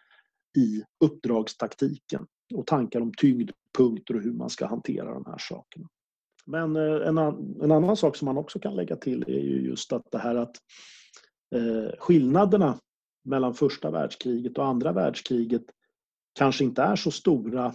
[0.59, 5.88] i uppdragstaktiken och tankar om tyngdpunkter och hur man ska hantera de här sakerna.
[6.47, 7.18] Men eh, en,
[7.62, 10.34] en annan sak som man också kan lägga till är ju just att det här
[10.34, 10.57] att
[11.55, 12.78] eh, skillnaderna
[13.24, 15.64] mellan första världskriget och andra världskriget
[16.32, 17.74] kanske inte är så stora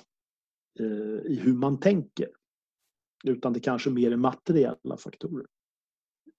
[0.80, 2.30] Eh, i hur man tänker.
[3.24, 5.46] Utan det kanske mer är materiella faktorer.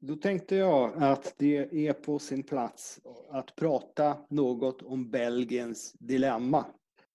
[0.00, 6.64] Då tänkte jag att det är på sin plats att prata något om Belgiens dilemma.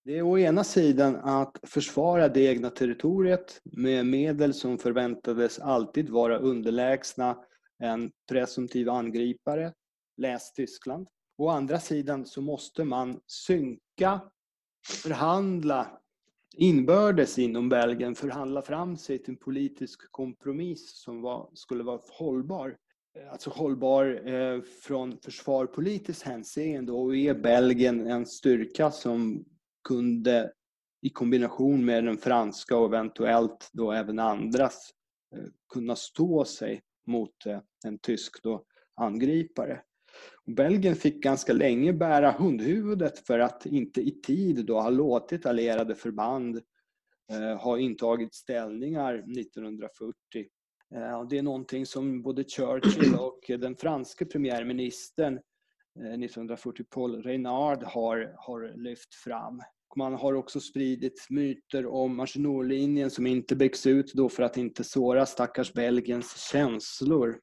[0.04, 6.10] Det är å ena sidan att försvara det egna territoriet med medel som förväntades alltid
[6.10, 7.44] vara underlägsna
[7.78, 9.72] en presumtiv angripare,
[10.16, 11.08] läs Tyskland.
[11.38, 14.20] Å andra sidan så måste man synka,
[15.02, 16.00] förhandla
[16.56, 22.76] inbördes inom Belgien förhandla fram sig till en politisk kompromiss som var, skulle vara hållbar.
[23.18, 29.44] Eh, alltså hållbar eh, från försvarpolitiskt hänseende och ge Belgien en styrka som
[29.88, 30.52] kunde
[31.02, 34.90] i kombination med den franska och eventuellt då även andras
[35.36, 39.82] eh, kunna stå sig mot eh, en tysk då angripare.
[40.46, 45.94] Belgien fick ganska länge bära hundhuvudet för att inte i tid då ha låtit allierade
[45.94, 46.60] förband
[47.30, 50.14] eh, ha intagit ställningar 1940.
[50.94, 55.34] Eh, det är någonting som både Churchill och den franske premiärministern
[56.00, 59.62] eh, 1940, Paul Reynard, har, har lyft fram.
[59.96, 64.84] Man har också spridit myter om Maginot-linjen som inte byggs ut då för att inte
[64.84, 67.40] såra stackars Belgiens känslor.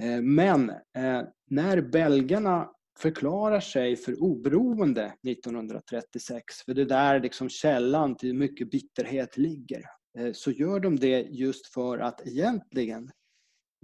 [0.00, 7.48] Eh, men eh, när belgarna förklarar sig för oberoende 1936, för det är där liksom
[7.48, 9.82] källan till mycket bitterhet ligger,
[10.18, 13.10] eh, så gör de det just för att egentligen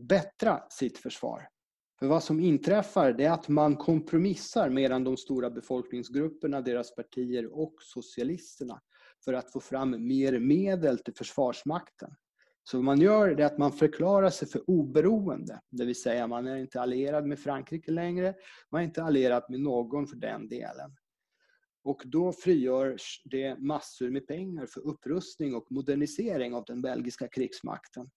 [0.02, 1.48] bättra sitt försvar.
[1.98, 7.58] För vad som inträffar det är att man kompromissar mellan de stora befolkningsgrupperna, deras partier
[7.58, 8.80] och socialisterna
[9.24, 12.10] för att få fram mer medel till Försvarsmakten.
[12.64, 15.60] Så vad man gör är att man förklarar sig för oberoende.
[15.70, 18.34] Det vill säga man är inte allierad med Frankrike längre.
[18.70, 20.96] Man är inte allierad med någon för den delen.
[21.84, 28.10] Och då frigörs det massor med pengar för upprustning och modernisering av den belgiska krigsmakten.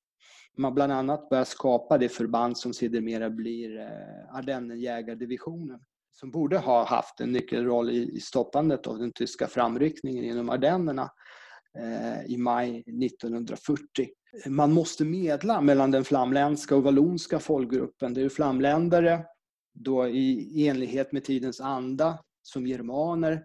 [0.58, 5.80] man bland annat börjar skapa det förband som sedermera blir eh, Ardennenjägardivisionen
[6.12, 11.10] som borde ha haft en nyckelroll i stoppandet av den tyska framryckningen genom Ardennerna
[11.80, 14.10] eh, i maj 1940.
[14.48, 18.14] Man måste medla mellan den flamländska och vallonska folkgruppen.
[18.14, 19.26] Det är flamländare
[19.74, 23.44] då i enlighet med tidens anda som germaner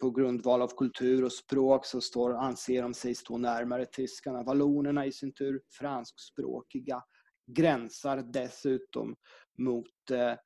[0.00, 4.42] på grundval av kultur och språk så står, anser de sig stå närmare tyskarna.
[4.42, 7.02] Vallonerna i sin tur, franskspråkiga,
[7.46, 9.16] gränsar dessutom
[9.58, 10.36] mot, eh, eh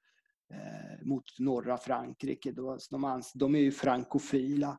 [1.05, 2.53] mot norra Frankrike.
[2.53, 2.79] De,
[3.35, 4.79] de är ju frankofila.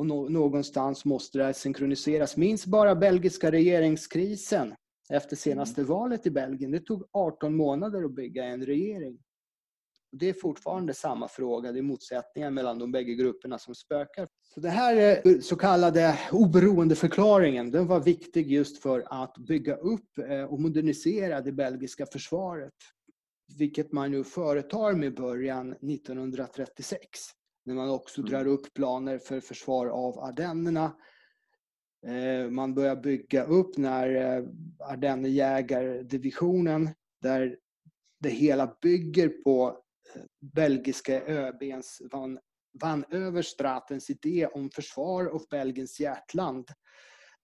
[0.00, 2.36] Och no, någonstans måste det här synkroniseras.
[2.36, 4.74] Minns bara belgiska regeringskrisen
[5.12, 5.88] efter senaste mm.
[5.88, 6.70] valet i Belgien.
[6.70, 9.18] Det tog 18 månader att bygga en regering.
[10.12, 14.28] Det är fortfarande samma fråga, det är motsättningar mellan de bägge grupperna som spökar.
[14.54, 20.44] Så det här så kallade oberoendeförklaringen, den var viktig just för att bygga upp eh,
[20.44, 22.74] och modernisera det belgiska försvaret.
[23.58, 27.00] Vilket man nu företar med början 1936.
[27.64, 28.30] När man också mm.
[28.30, 30.96] drar upp planer för försvar av Ardennerna.
[32.06, 34.44] Eh, man börjar bygga upp när eh,
[34.78, 36.88] Ardennejägardivisionen
[37.22, 37.58] där
[38.20, 39.82] det hela bygger på
[40.54, 42.38] belgiska ÖBns van,
[42.72, 46.68] van Överstratens idé om försvar av Belgiens hjärtland.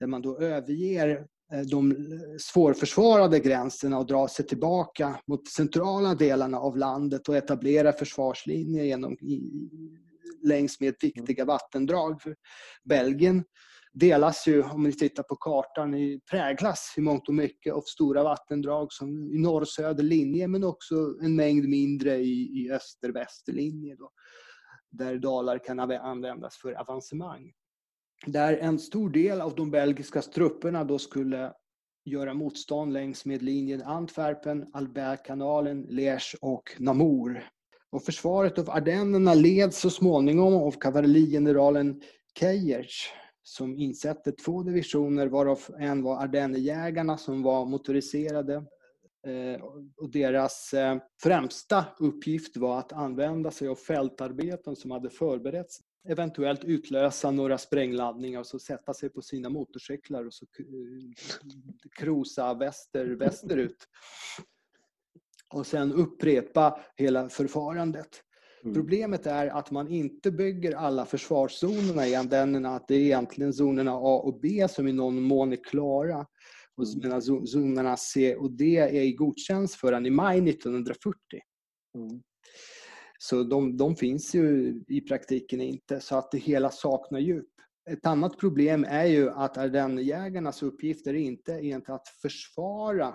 [0.01, 1.25] Där man då överger eh,
[1.71, 1.95] de
[2.39, 9.17] svårförsvarade gränserna och drar sig tillbaka mot centrala delarna av landet och etablerar försvarslinjer genom,
[10.43, 12.23] längs med viktiga vattendrag.
[12.23, 12.37] För
[12.85, 13.45] Belgien
[13.93, 18.93] delas ju, om ni tittar på kartan, präglas i mångt och mycket av stora vattendrag
[18.93, 23.97] som i norr-söder linje men också en mängd mindre i, i öster-väster linje.
[23.97, 24.11] Då,
[24.91, 27.53] där dalar kan användas för avancemang.
[28.27, 31.53] Där en stor del av de belgiska trupperna då skulle
[32.05, 37.49] göra motstånd längs med linjen Antwerpen, Albertkanalen, Liège och Namur.
[37.91, 42.01] Och försvaret av Ardennerna leds så småningom av kavallerigeneralen
[42.39, 43.11] Keyers
[43.43, 48.55] som insatte två divisioner varav en var Ardennerjägarna som var motoriserade.
[49.27, 49.63] Eh,
[49.97, 55.81] och deras eh, främsta uppgift var att använda sig av fältarbeten som hade förberetts.
[56.09, 60.47] Eventuellt utlösa några sprängladdningar och så sätta sig på sina motorcyklar och så
[61.99, 63.89] krosa väster, västerut.
[65.55, 68.23] Och sen upprepa hela förfarandet.
[68.63, 68.75] Mm.
[68.75, 73.93] Problemet är att man inte bygger alla försvarszonerna i antennerna, att det är egentligen zonerna
[73.93, 76.27] A och B som i någon mån är klara.
[76.77, 77.01] Och mm.
[77.03, 81.19] medan zonerna C och D är godkänns förrän i maj 1940.
[81.95, 82.23] Mm.
[83.19, 87.47] Så de, de, finns ju i praktiken inte, så att det hela saknar djup.
[87.91, 93.15] Ett annat problem är ju att Ardennejägarnas uppgifter inte är att försvara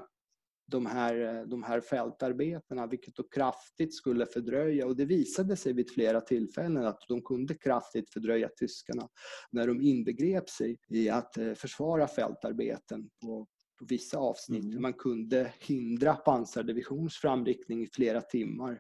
[0.72, 5.91] de här, de här fältarbetena, vilket då kraftigt skulle fördröja, och det visade sig vid
[5.91, 9.10] flera tillfällen att de kunde kraftigt fördröja tyskarna
[9.52, 13.47] när de inbegrep sig i att eh, försvara fältarbeten på,
[13.80, 14.64] på vissa avsnitt.
[14.64, 14.82] Mm.
[14.82, 18.80] Man kunde hindra pansardivisions framryckning i flera timmar.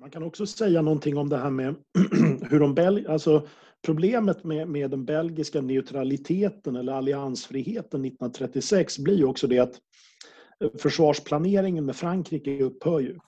[0.00, 1.74] Man kan också säga någonting om det här med
[2.50, 3.46] hur de Bel alltså
[3.86, 9.74] problemet med, med den belgiska neutraliteten eller alliansfriheten 1936 blir ju också det att
[10.64, 13.18] eh, försvarsplaneringen med Frankrike upphör ju.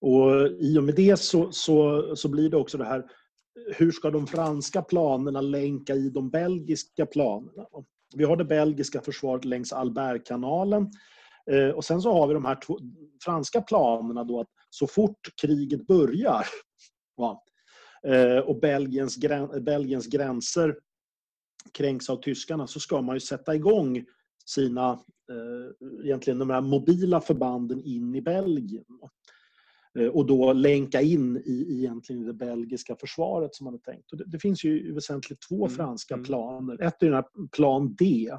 [0.00, 3.04] Och I och med det så, så, så blir det också det här,
[3.76, 7.66] hur ska de franska planerna länka i de belgiska planerna?
[8.16, 10.90] Vi har det belgiska försvaret längs Albertkanalen
[11.50, 12.58] eh, och sen så har vi de här
[13.24, 16.46] franska planerna då att så fort kriget börjar
[17.16, 17.44] ja,
[18.06, 19.18] eh, och Belgiens,
[19.60, 20.76] Belgiens gränser
[21.72, 24.04] kränks av tyskarna så ska man ju sätta igång
[24.46, 24.90] sina
[25.30, 28.84] eh, egentligen de här mobila förbanden in i Belgien.
[29.98, 34.12] Eh, och då länka in i egentligen det belgiska försvaret som man hade tänkt.
[34.12, 35.76] Och det, det finns ju väsentligt två mm.
[35.76, 36.24] franska mm.
[36.24, 36.82] planer.
[36.82, 38.30] Ett är den här plan D,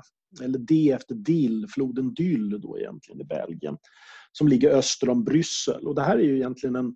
[0.42, 3.78] eller D efter Dill, floden Dyll då egentligen i Belgien,
[4.32, 5.88] som ligger öster om Bryssel.
[5.88, 6.96] Och det här är ju egentligen en,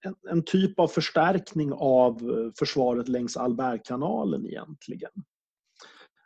[0.00, 5.10] en, en typ av förstärkning av eh, försvaret längs Albertkanalen egentligen.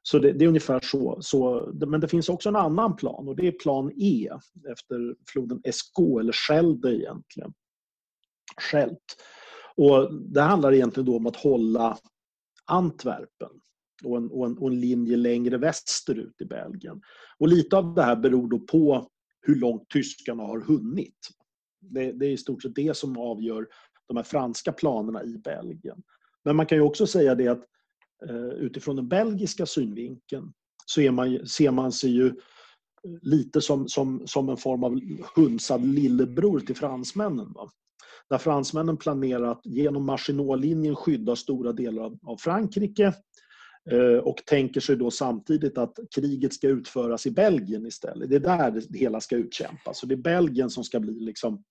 [0.02, 1.18] Så det, det, är ungefär så.
[1.20, 1.72] så.
[1.86, 4.28] Men det finns också en annan plan och det är plan E
[4.70, 7.52] efter floden Esko, eller Schelde egentligen.
[8.60, 9.16] Schelt.
[9.76, 11.98] Och det handlar egentligen då om att hålla
[12.64, 13.50] Antwerpen
[14.04, 17.00] och en, och, en, och en linje längre västerut i Belgien.
[17.38, 19.08] Och lite av det här beror då på
[19.42, 21.18] hur långt tyskarna har hunnit.
[21.80, 23.66] Det, det är i stort sett det som avgör
[24.08, 26.02] de här franska planerna i Belgien.
[26.44, 27.64] Men man kan ju också säga det att
[28.24, 30.52] Eh, utifrån den belgiska synvinkeln
[30.86, 32.32] så är man, ser man sig ju eh,
[33.22, 35.00] lite som, som, som en form av
[35.36, 37.52] hunsad lillebror till fransmännen.
[37.52, 37.70] Va?
[38.28, 43.14] Där fransmännen planerar att genom Maginot-linjen skydda stora delar av, av Frankrike eh,
[44.22, 48.30] och tänker sig då samtidigt att kriget ska utföras i Belgien istället.
[48.30, 49.98] Det är där det hela ska utkämpas.
[49.98, 51.64] Så det är Belgien som ska bli liksom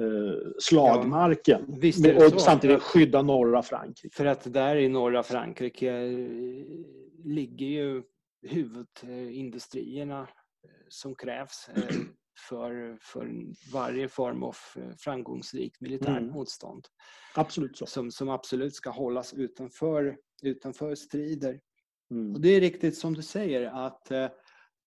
[0.00, 1.78] eh, slagmarken.
[1.82, 4.16] Ja, och samtidigt skydda norra Frankrike.
[4.16, 6.28] För att där i norra Frankrike eh,
[7.24, 8.02] ligger ju
[8.42, 10.26] huvudindustrierna eh,
[10.88, 11.96] som krävs eh,
[12.48, 13.30] för, för
[13.72, 14.56] varje form av
[14.98, 16.30] framgångsrikt militärt mm.
[16.30, 16.84] motstånd.
[17.34, 17.86] Absolut så.
[17.86, 21.60] Som, som absolut ska hållas utanför, utanför strider.
[22.10, 22.34] Mm.
[22.34, 24.12] Och det är riktigt som du säger att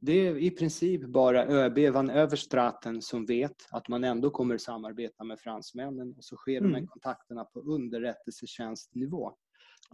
[0.01, 5.23] det är i princip bara ÖB van Överstraten som vet att man ändå kommer samarbeta
[5.23, 6.71] med fransmännen och så sker mm.
[6.71, 9.33] de kontakterna på underrättelsetjänstnivå.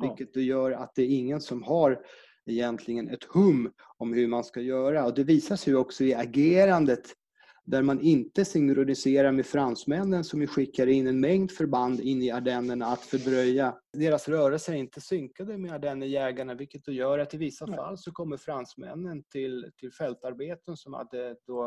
[0.02, 2.06] Vilket då gör att det är ingen som har
[2.46, 5.06] egentligen ett hum om hur man ska göra.
[5.06, 7.14] Och det visar sig också i agerandet
[7.66, 12.32] där man inte synkroniserar med fransmännen som ju skickar in en mängd förband in i
[12.32, 13.76] Ardennerna att fördröja.
[13.94, 17.76] Deras rörelser är inte synkade med Ardennerjägarna vilket då gör att i vissa Nej.
[17.76, 21.66] fall så kommer fransmännen till, till fältarbeten som hade då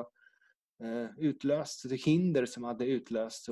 [0.85, 3.49] eh, utlöst, hinder som hade utlösts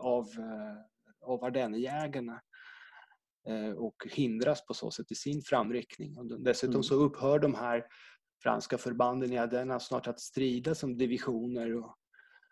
[0.00, 2.40] av, eh, av Ardennerjägarna
[3.48, 6.18] eh, och hindras på så sätt i sin framryckning.
[6.18, 6.82] Och dessutom mm.
[6.82, 7.84] så upphör de här
[8.42, 11.94] franska förbanden i Ardennerna snart att strida som divisioner och,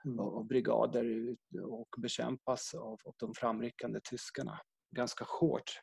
[0.04, 0.20] mm.
[0.20, 4.60] och, brigader och bekämpas av, av de framryckande tyskarna
[4.96, 5.80] ganska hårt.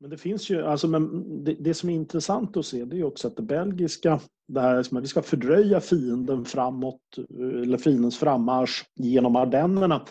[0.00, 3.04] Men det finns ju, alltså, men det, det, som är intressant att se det är
[3.04, 7.00] också att det belgiska, det här som att vi ska fördröja fienden framåt,
[7.62, 10.06] eller fiendens frammarsch genom Ardennerna.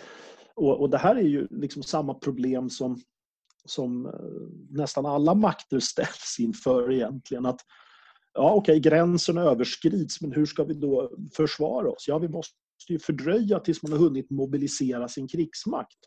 [0.56, 3.02] Och, och det här är ju liksom samma problem som,
[3.66, 4.12] som eh,
[4.70, 7.46] nästan alla makter ställs inför egentligen.
[7.46, 7.60] Att
[8.36, 12.06] ja okej, okay, gränsen överskrids, men hur ska vi då försvara oss?
[12.08, 12.56] Ja, vi måste
[12.90, 15.98] ju fördröja tills man har hunnit mobilisera sin krigsmakt.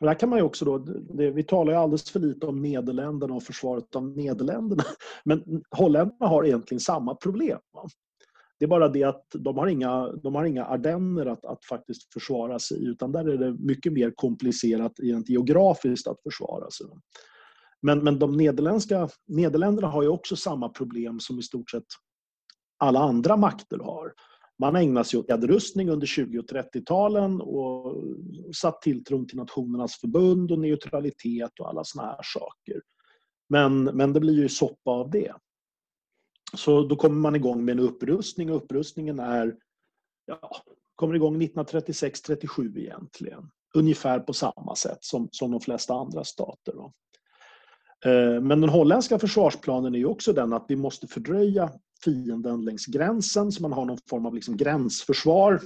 [0.00, 2.62] Och där kan man ju också då, det, vi talar ju alldeles för lite om
[2.62, 4.84] Nederländerna och försvaret av Nederländerna,
[5.24, 7.58] men holländarna har egentligen samma problem.
[7.72, 7.88] Va?
[8.58, 12.12] Det är bara det att de har inga, de har inga ardenner att, att faktiskt
[12.12, 16.86] försvara sig i, utan där är det mycket mer komplicerat rent geografiskt att försvara sig.
[17.84, 21.84] Men, men de nederländska, Nederländerna har ju också samma problem som i stort sett
[22.78, 24.12] alla andra makter har.
[24.58, 28.04] Man ägnade sig åt nedrustning under 20 och 30-talen och
[28.54, 32.82] satt tilltron till Nationernas förbund och neutralitet och alla såna här saker.
[33.48, 35.34] Men, men det blir ju soppa av det.
[36.56, 39.56] Så då kommer man igång med en upprustning och upprustningen är
[40.26, 40.56] ja,
[40.94, 43.50] kommer igång 1936-37 egentligen.
[43.74, 46.72] Ungefär på samma sätt som, som de flesta andra stater.
[46.72, 46.92] Då.
[48.04, 51.70] Eh, men den holländska försvarsplanen är ju också den att vi måste fördröja
[52.04, 55.60] fienden längs gränsen så man har någon form av liksom gränsförsvar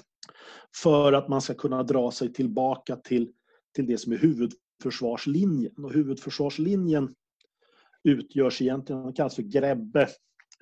[0.82, 3.32] för att man ska kunna dra sig tillbaka till,
[3.74, 5.84] till det som är huvudförsvarslinjen.
[5.84, 7.14] Och huvudförsvarslinjen
[8.04, 10.02] utgörs egentligen, den kallas för Grebbe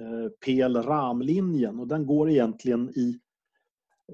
[0.01, 1.81] eh, PL RAM-linjen.
[1.81, 3.21] och den går egentligen i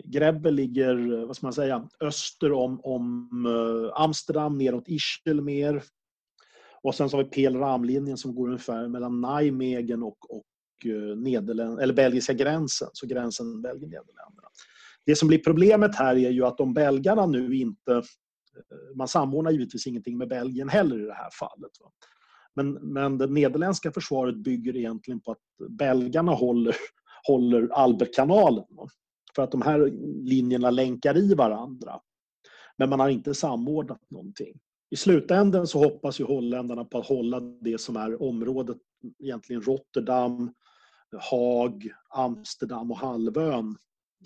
[0.04, 5.82] Grebbe ligger vad ska man säga, öster om, om eh, Amsterdam, neråt Ischelmeer,
[6.82, 10.46] och sen så har vi PL-Ram-linjen som går ungefär mellan Nijmegen och, och
[10.86, 14.48] eh, Nederländ, eller belgiska gränsen, så gränsen Belgien-Nederländerna.
[15.06, 17.92] Det som blir problemet här är ju att om belgarna nu inte...
[17.92, 21.70] Eh, man samordnar givetvis ingenting med Belgien heller i det här fallet.
[22.54, 26.76] Men, men det nederländska försvaret bygger egentligen på att belgarna håller,
[27.26, 28.64] håller Albertkanalen.
[29.34, 29.90] För att de här
[30.24, 32.00] linjerna länkar i varandra.
[32.76, 34.60] Men man har inte samordnat någonting
[34.92, 38.76] i slutändan så hoppas ju holländarna på att hålla det som är området,
[39.22, 40.52] egentligen Rotterdam,
[41.30, 43.76] Haag, Amsterdam och halvön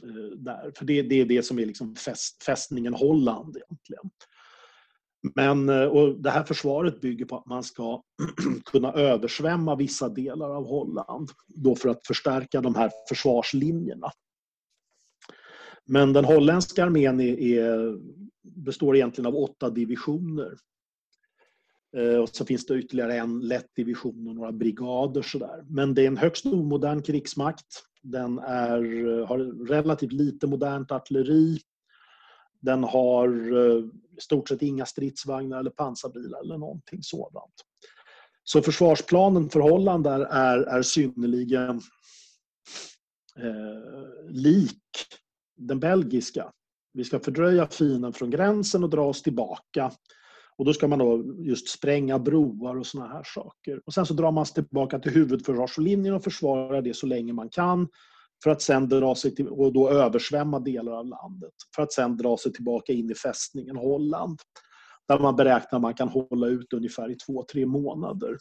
[0.02, 0.72] eh, där.
[0.76, 4.10] För det, det är det som är liksom fäst, fästningen Holland egentligen.
[5.34, 8.02] Men eh, och det här försvaret bygger på att man ska
[8.64, 14.10] kunna översvämma vissa delar av Holland då för att förstärka de här försvarslinjerna.
[15.86, 17.98] Men den holländska armén är, är
[18.42, 20.54] består egentligen av åtta divisioner.
[21.96, 25.22] Eh, och så finns det ytterligare en lätt division och några brigader.
[25.22, 25.64] Sådär.
[25.68, 27.66] Men det är en högst omodern krigsmakt.
[28.02, 31.58] Den är, eh, har relativt lite modernt artilleri.
[32.60, 33.84] Den har eh,
[34.18, 37.54] i stort sett inga stridsvagnar eller pansarbilar eller någonting sådant.
[38.44, 41.80] Så försvarsplanen för Holland är, är, är synnerligen
[43.38, 44.80] eh, lik
[45.56, 46.52] den belgiska.
[46.92, 49.92] Vi ska fördröja fienden från gränsen och dra oss tillbaka.
[50.56, 53.80] Och då ska man då just spränga broar och såna här saker.
[53.86, 57.48] Och sen så drar man sig tillbaka till huvudförsvarslinjen och försvarar det så länge man
[57.48, 57.88] kan.
[58.42, 62.16] för att sen dra sig till, och då översvämma delar av landet för att sen
[62.16, 64.38] dra sig tillbaka in i fästningen Holland
[65.08, 68.36] där man beräknar att man kan hålla ut ungefär i två, tre månader.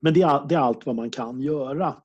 [0.00, 2.02] Men det är, det är allt vad man kan göra.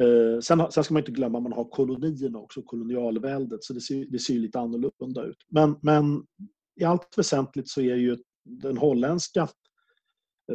[0.00, 3.80] Eh, sen, sen, ska man inte glömma att man har kolonierna också, kolonialväldet, så det
[3.80, 5.46] ser, det ser lite annorlunda ut.
[5.48, 6.26] Men, men
[6.80, 9.48] i allt väsentligt så är ju den holländska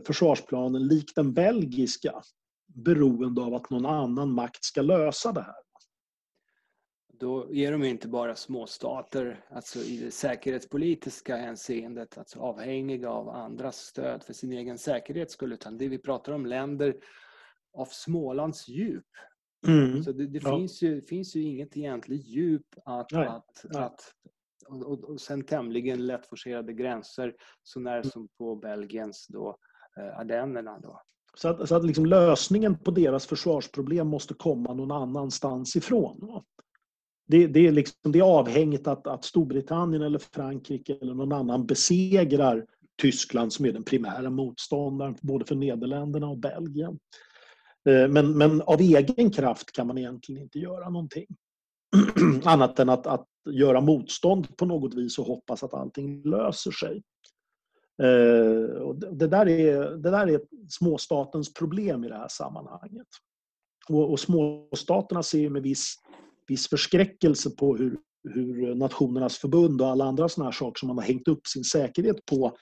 [0.06, 2.22] försvarsplanen, lik den belgiska,
[2.68, 5.56] beroende av att någon annan makt ska lösa det här.
[7.20, 13.78] Då är de inte bara småstater, alltså i det säkerhetspolitiska hänseendet, alltså avhängiga av andras
[13.78, 16.96] stöd för sin egen säkerhet skulle, utan det vi pratar om länder
[17.74, 19.06] av Smålands djup.
[19.68, 20.04] Mm.
[20.04, 20.58] Så det, det ja.
[20.58, 23.28] finns, ju, finns ju inget egentligt djup att, Nej.
[23.28, 23.84] att, Nej.
[23.84, 24.02] att
[24.68, 28.04] och, och sen tämligen lättforcerade gränser, så när mm.
[28.04, 29.58] som på Belgiens då,
[30.00, 30.80] eh, Ardennerna.
[30.80, 31.02] Då.
[31.36, 36.42] Så att, så att liksom lösningen på deras försvarsproblem måste komma någon annanstans ifrån.
[37.28, 41.66] Det, det, är, liksom, det är avhängigt att, att Storbritannien eller Frankrike eller någon annan
[41.66, 42.66] besegrar
[43.02, 47.00] Tyskland som är den primära motståndaren både för Nederländerna och Belgien.
[47.90, 51.28] Eh, men, men av egen kraft kan man egentligen inte göra någonting.
[52.44, 57.04] Annat än att, att göra motstånd på något vis och hoppas att allting löser sig.
[58.04, 63.08] Eh, och det, där är, det där är småstatens problem i det här sammanhanget.
[63.90, 65.96] Och, och småstaterna ser med viss,
[66.48, 67.98] viss förskräckelse på hur,
[68.30, 71.64] hur Nationernas förbund och alla andra sådana här saker som man har hängt upp sin
[71.64, 72.58] säkerhet på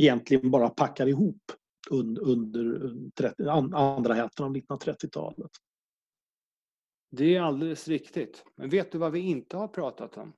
[0.00, 1.42] egentligen bara packar ihop
[1.90, 5.50] under, under 30, andra hälften av 1930-talet.
[7.10, 8.44] Det är alldeles riktigt.
[8.56, 10.32] Men vet du vad vi inte har pratat om?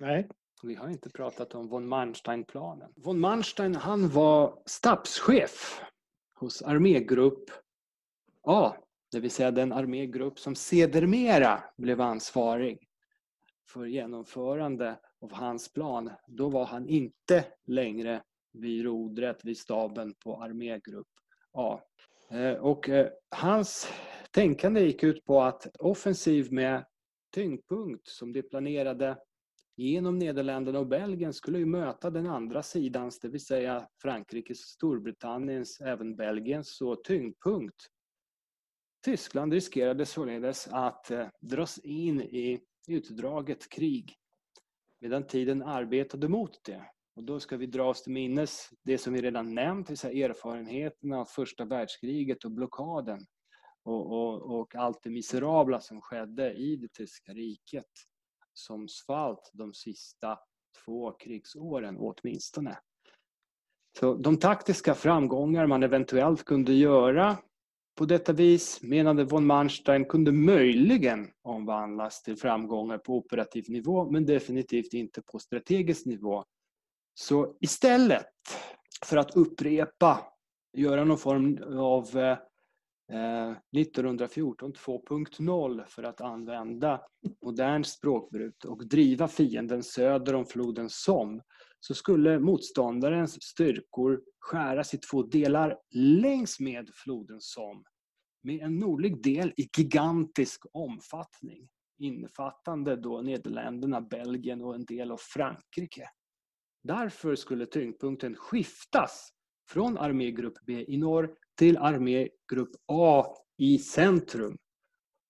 [0.00, 0.28] Nej.
[0.62, 2.92] Vi har inte pratat om von Manstein-planen.
[2.96, 5.80] Von Manstein han var stabschef
[6.34, 7.50] hos armégrupp
[8.42, 8.72] A,
[9.12, 12.88] det vill säga den armégrupp som sedermera blev ansvarig
[13.64, 16.10] för genomförande av hans plan.
[16.26, 18.22] Då var han inte längre
[18.52, 21.08] vid rodret, vid staben på armégrupp
[21.52, 21.80] A.
[22.30, 23.88] Eh, och eh, hans
[24.30, 26.84] tänkande gick ut på att offensiv med
[27.34, 29.16] tyngdpunkt som det planerade
[29.76, 35.80] genom Nederländerna och Belgien skulle ju möta den andra sidans, det vill säga Frankrikes, Storbritanniens,
[35.80, 37.86] även Belgiens så tyngdpunkt.
[39.04, 44.16] Tyskland riskerade således att eh, dras in i utdraget krig
[45.00, 46.84] medan tiden arbetade mot det.
[47.14, 50.22] Och då ska vi dra oss till minnes det som vi redan nämnt, det vill
[50.22, 53.20] erfarenheterna av första världskriget och blockaden
[53.82, 57.90] och, och, och allt det miserabla som skedde i det tyska riket
[58.54, 60.38] som svalt de sista
[60.84, 62.78] två krigsåren åtminstone.
[63.98, 67.36] Så de taktiska framgångar man eventuellt kunde göra
[67.94, 74.26] på detta vis menade von Manstein kunde möjligen omvandlas till framgångar på operativ nivå men
[74.26, 76.44] definitivt inte på strategisk nivå.
[77.14, 78.26] Så istället
[79.06, 80.26] för att upprepa,
[80.72, 82.38] göra någon form av eh,
[83.12, 87.00] eh 1914 2.0 för att använda
[87.44, 91.42] modernt språkbruk och driva fienden söder om floden Somme
[91.80, 97.84] så skulle motståndarens styrkor skäras i två delar längs med floden Somme
[98.42, 105.20] med en nordlig del i gigantisk omfattning innefattande då Nederländerna, Belgien och en del av
[105.34, 106.08] Frankrike.
[106.82, 109.32] Därför skulle tyngdpunkten skiftas
[109.68, 113.26] från armégrupp B i norr till armégrupp A
[113.56, 114.58] i centrum.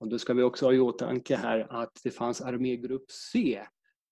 [0.00, 3.62] Och då ska vi också ha i åtanke här att det fanns armégrupp C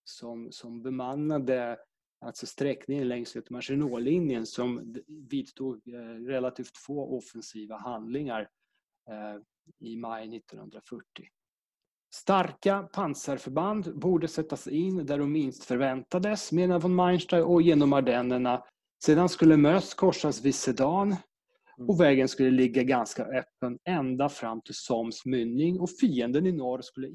[0.03, 1.77] som, som bemannade
[2.21, 8.49] alltså sträckningen längs Maginot-linjen som vidtog eh, relativt få offensiva handlingar
[9.09, 9.41] eh,
[9.79, 11.03] i maj 1940.
[12.13, 18.63] Starka pansarförband borde sättas in där de minst förväntades, menar von Meinstein, och genom Ardennerna.
[19.03, 21.15] Sedan skulle Möss korsas vid Sedan
[21.87, 26.81] och vägen skulle ligga ganska öppen ända fram till Soms mynning och fienden i norr
[26.81, 27.07] skulle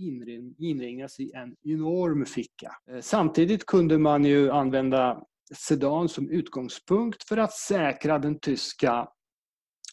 [0.58, 2.72] inringas i en enorm ficka.
[2.90, 5.22] Eh, samtidigt kunde man ju använda
[5.54, 9.08] Sedan som utgångspunkt för att säkra den tyska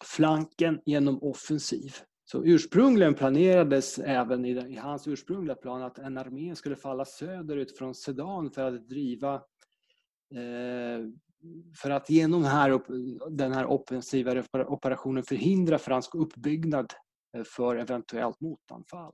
[0.04, 1.96] flanken genom offensiv.
[2.34, 7.96] Så ursprungligen planerades även i, hans ursprungliga plan att en armé skulle falla söderut från
[7.96, 9.34] Sedan för att driva
[10.36, 11.06] eh,
[11.76, 12.82] för att genom här,
[13.30, 16.94] den här offensiva operationen förhindra fransk uppbyggnad
[17.38, 19.14] eh, för eventuellt motanfall.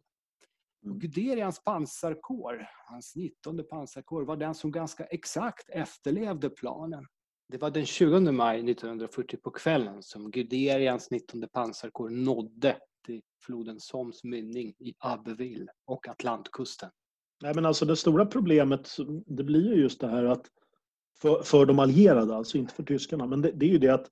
[0.85, 0.99] Mm.
[0.99, 7.05] Guderians pansarkår, hans 19 pansarkår, var den som ganska exakt efterlevde planen.
[7.47, 13.79] Det var den 20 maj 1940 på kvällen som Guderians 19 pansarkår nådde till floden
[13.79, 16.89] Soms mynning i Abbeville och Atlantkusten.
[17.41, 20.45] Nej, men alltså det stora problemet det blir ju just det här att
[21.21, 24.07] för, för de allierade, alltså inte för tyskarna, men det, det är ju det att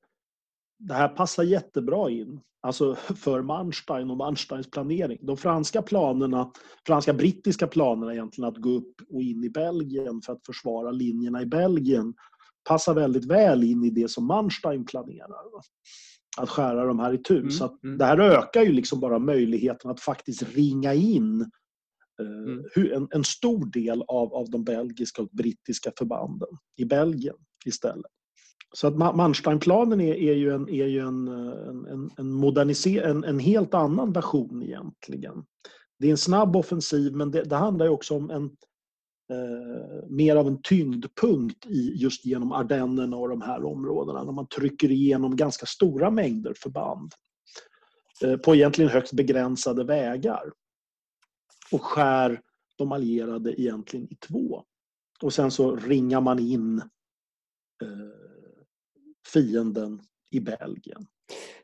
[0.79, 5.19] det här passar jättebra in alltså för Manstein och Mansteins planering.
[5.21, 6.51] De franska planerna,
[6.87, 11.41] franska brittiska planerna egentligen att gå upp och in i Belgien för att försvara linjerna
[11.41, 12.13] i Belgien
[12.69, 15.43] passar väldigt väl in i det som Manstein planerar.
[16.37, 17.39] Att skära de här i tur.
[17.39, 17.97] Mm, så mm.
[17.97, 21.41] det här ökar ju liksom bara möjligheten att faktiskt ringa in
[22.21, 22.93] eh, mm.
[22.93, 27.35] en, en, stor del av, av de belgiska och brittiska förbanden i Belgien
[27.65, 28.11] istället.
[28.75, 33.39] Så att Mansteinplanen är, är ju, en, är ju en, en, en, moderniser, en, en
[33.39, 35.43] helt annan version egentligen.
[35.99, 38.49] Det är en snabb offensiv men det, det handlar ju också om en,
[39.29, 44.47] eh, mer av en tyngdpunkt i, just genom Ardennerna och de här områdena när man
[44.47, 47.11] trycker igenom ganska stora mängder förband
[48.23, 50.51] eh, på egentligen högst begränsade vägar
[51.71, 52.41] och skär
[52.77, 54.63] de allierade egentligen i två.
[55.21, 56.77] Och sen så ringar man in
[57.83, 57.87] eh,
[59.33, 60.01] fienden
[60.31, 61.07] i Belgien.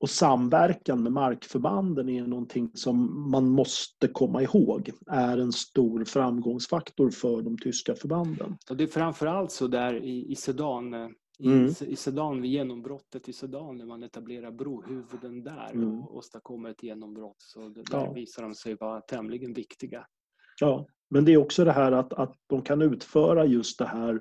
[0.00, 7.10] och samverkan med markförbanden är någonting som man måste komma ihåg är en stor framgångsfaktor
[7.10, 8.56] för de tyska förbanden.
[8.70, 11.08] Och det är framförallt så där i, i Sedan, eh,
[11.44, 11.74] mm.
[11.86, 16.00] i, Sedan vid genombrottet i Sedan när man etablerar brohuvuden där mm.
[16.00, 17.36] och åstadkommer ett genombrott.
[17.38, 18.12] Så där ja.
[18.12, 20.06] visar de sig vara tämligen viktiga.
[20.60, 24.20] Ja, men det är också det här att, att de kan utföra just det här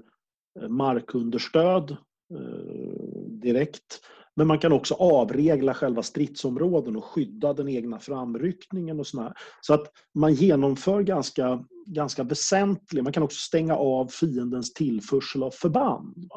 [0.68, 1.92] markunderstöd
[2.34, 4.02] eh, direkt.
[4.36, 9.34] Men man kan också avregla själva stridsområden och skydda den egna framryckningen och sådär.
[9.62, 9.84] Så att
[10.14, 16.32] man genomför ganska, ganska väsentligt, man kan också stänga av fiendens tillförsel av förband.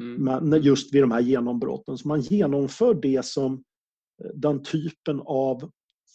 [0.00, 0.48] Mm.
[0.48, 1.98] Men just vid de här genombrotten.
[1.98, 3.52] Så man genomför det som
[4.24, 5.70] eh, den typen av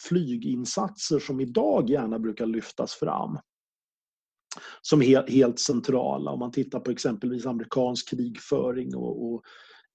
[0.08, 3.38] flyginsatser som idag gärna brukar lyftas fram
[4.82, 6.30] som är helt centrala.
[6.30, 9.42] Om man tittar på exempelvis amerikansk krigföring och, och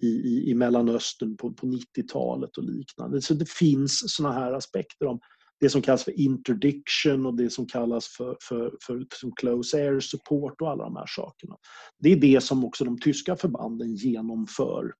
[0.02, 3.22] i, i, i Mellanöstern på, på 90-talet och liknande.
[3.22, 5.20] Så det finns såna här aspekter om
[5.60, 10.00] det som kallas för interdiction och det som kallas för, för, för, för close air
[10.00, 11.56] support och alla de här sakerna.
[12.00, 14.94] Det är det som också de tyska förbanden genomför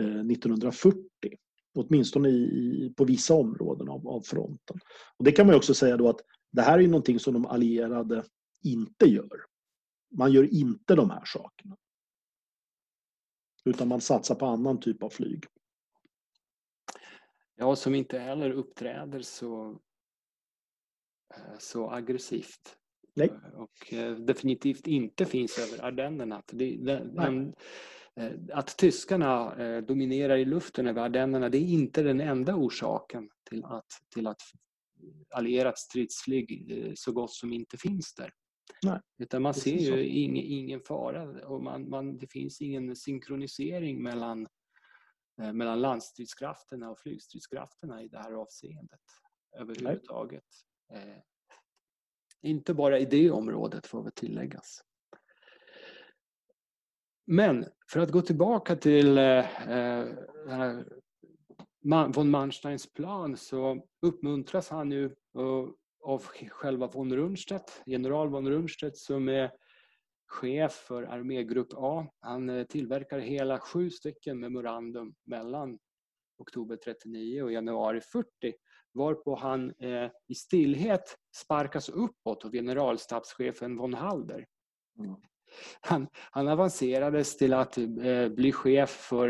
[0.00, 0.98] eh, 1940.
[1.74, 4.78] Åtminstone i, på vissa områden av, av fronten.
[5.18, 6.20] Och Det kan man också säga då att
[6.52, 8.24] det här är någonting som de allierade
[8.62, 9.44] inte gör.
[10.10, 11.76] Man gör inte de här sakerna.
[13.64, 15.44] Utan man satsar på annan typ av flyg.
[17.54, 19.80] Ja, som inte heller uppträder så,
[21.34, 22.76] eh, så aggressivt.
[23.14, 23.30] Nej.
[23.54, 26.42] Och eh, definitivt inte finns över Ardennerna.
[28.16, 33.64] Eh, att tyskarna dominerar i luften över Ardennerna det är inte den enda orsaken till
[33.64, 34.42] att, till att
[35.34, 38.32] allierat stridsflyg så gott som inte finns där.
[38.82, 44.02] Nej, Utan man ser ju ingen, ingen fara och man, man, det finns ingen synkronisering
[44.02, 44.48] mellan,
[45.40, 49.00] eh, mellan landstridskrafterna och flygstridskrafterna i det här avseendet
[49.58, 50.44] överhuvudtaget.
[50.92, 51.18] Eh,
[52.42, 54.84] inte bara i det området får väl tilläggas.
[57.26, 60.80] Men för att gå tillbaka till eh, eh
[62.14, 65.14] von Mansteins plan så uppmuntras han ju
[66.02, 69.50] av själva von Rundstedt, general von Rundstedt som är
[70.26, 72.06] chef för armégrupp A.
[72.20, 75.78] Han eh, tillverkar hela sju stycken memorandum mellan
[76.38, 78.28] oktober 39 och januari 40
[78.94, 84.46] varpå han eh, i stillhet sparkas uppåt av generalstabschefen von Halder.
[84.98, 85.14] Mm.
[85.80, 89.28] Han, han avancerades till att eh, bli chef för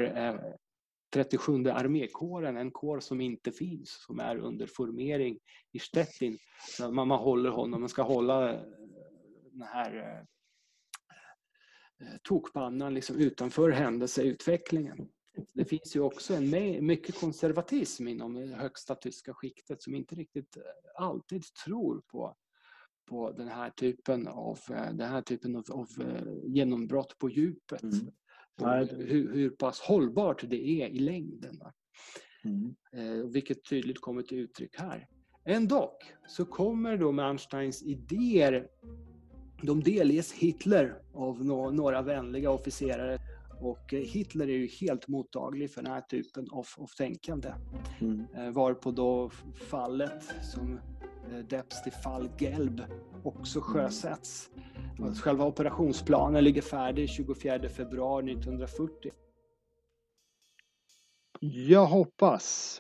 [1.13, 5.39] 37 armékåren, en kår som inte finns, som är under formering
[5.73, 6.39] i Stettin.
[6.81, 8.61] Man, man håller honom, man ska hålla eh,
[9.53, 10.25] den här
[12.03, 15.09] Eh, tokpannan liksom utanför händelseutvecklingen.
[15.55, 16.51] Det finns ju också en
[16.87, 20.63] mycket konservatism inom det högsta tyska skiktet som inte riktigt eh,
[21.05, 22.37] alltid tror på,
[23.09, 25.89] på den här typen av, eh, den här typen av, av
[26.45, 27.83] genombrott på djupet.
[27.83, 28.13] Mm.
[28.59, 31.61] Hur, hur pass hållbart det är i längden.
[32.45, 33.31] Mm.
[33.33, 35.07] vilket tydligt kommer till uttryck här.
[35.45, 35.93] Ändå
[36.29, 38.69] så kommer då Mansteins idéer
[39.63, 43.19] de delges Hitler av några vänliga officerare
[43.61, 47.53] och eh, Hitler är ju helt mottaglig för den här typen av, av tänkande.
[48.01, 48.27] Mm.
[48.37, 49.31] Eh, varpå då
[49.71, 50.81] fallet som eh,
[51.49, 52.83] döps till fall Gelb
[53.23, 53.69] också mm.
[53.69, 54.51] sjösätts.
[55.23, 59.11] Själva operationsplanen ligger färdig 24 februari 1940.
[61.41, 62.79] Jag hoppas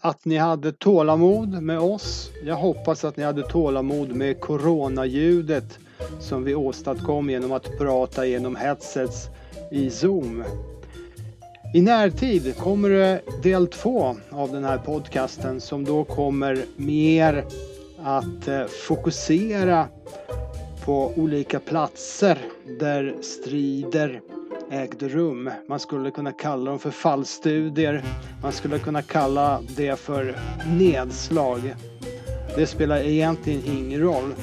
[0.00, 2.30] att ni hade tålamod med oss.
[2.44, 5.78] Jag hoppas att ni hade tålamod med coronaljudet
[6.20, 9.28] som vi åstadkom genom att prata genom headsets
[9.70, 10.44] i Zoom.
[11.74, 17.44] I närtid kommer det del två av den här podcasten som då kommer mer
[18.04, 19.88] att eh, fokusera
[20.84, 22.38] på olika platser
[22.80, 24.20] där strider
[24.70, 25.50] ägde rum.
[25.68, 28.02] Man skulle kunna kalla dem för fallstudier.
[28.42, 30.36] Man skulle kunna kalla det för
[30.78, 31.74] nedslag.
[32.56, 34.34] Det spelar egentligen ingen roll.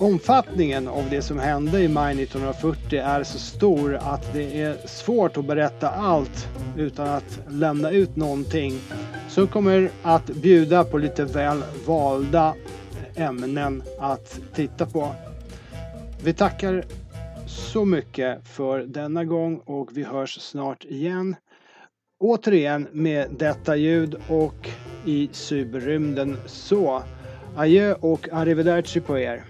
[0.00, 5.36] Omfattningen av det som hände i maj 1940 är så stor att det är svårt
[5.36, 8.72] att berätta allt utan att lämna ut någonting
[9.28, 12.54] som kommer att bjuda på lite väl valda
[13.14, 15.14] ämnen att titta på.
[16.24, 16.84] Vi tackar
[17.46, 21.36] så mycket för denna gång och vi hörs snart igen.
[22.20, 24.68] Återigen med detta ljud och
[25.06, 27.02] i cyberrymden så.
[27.56, 29.44] Adjö och arrivederci på er.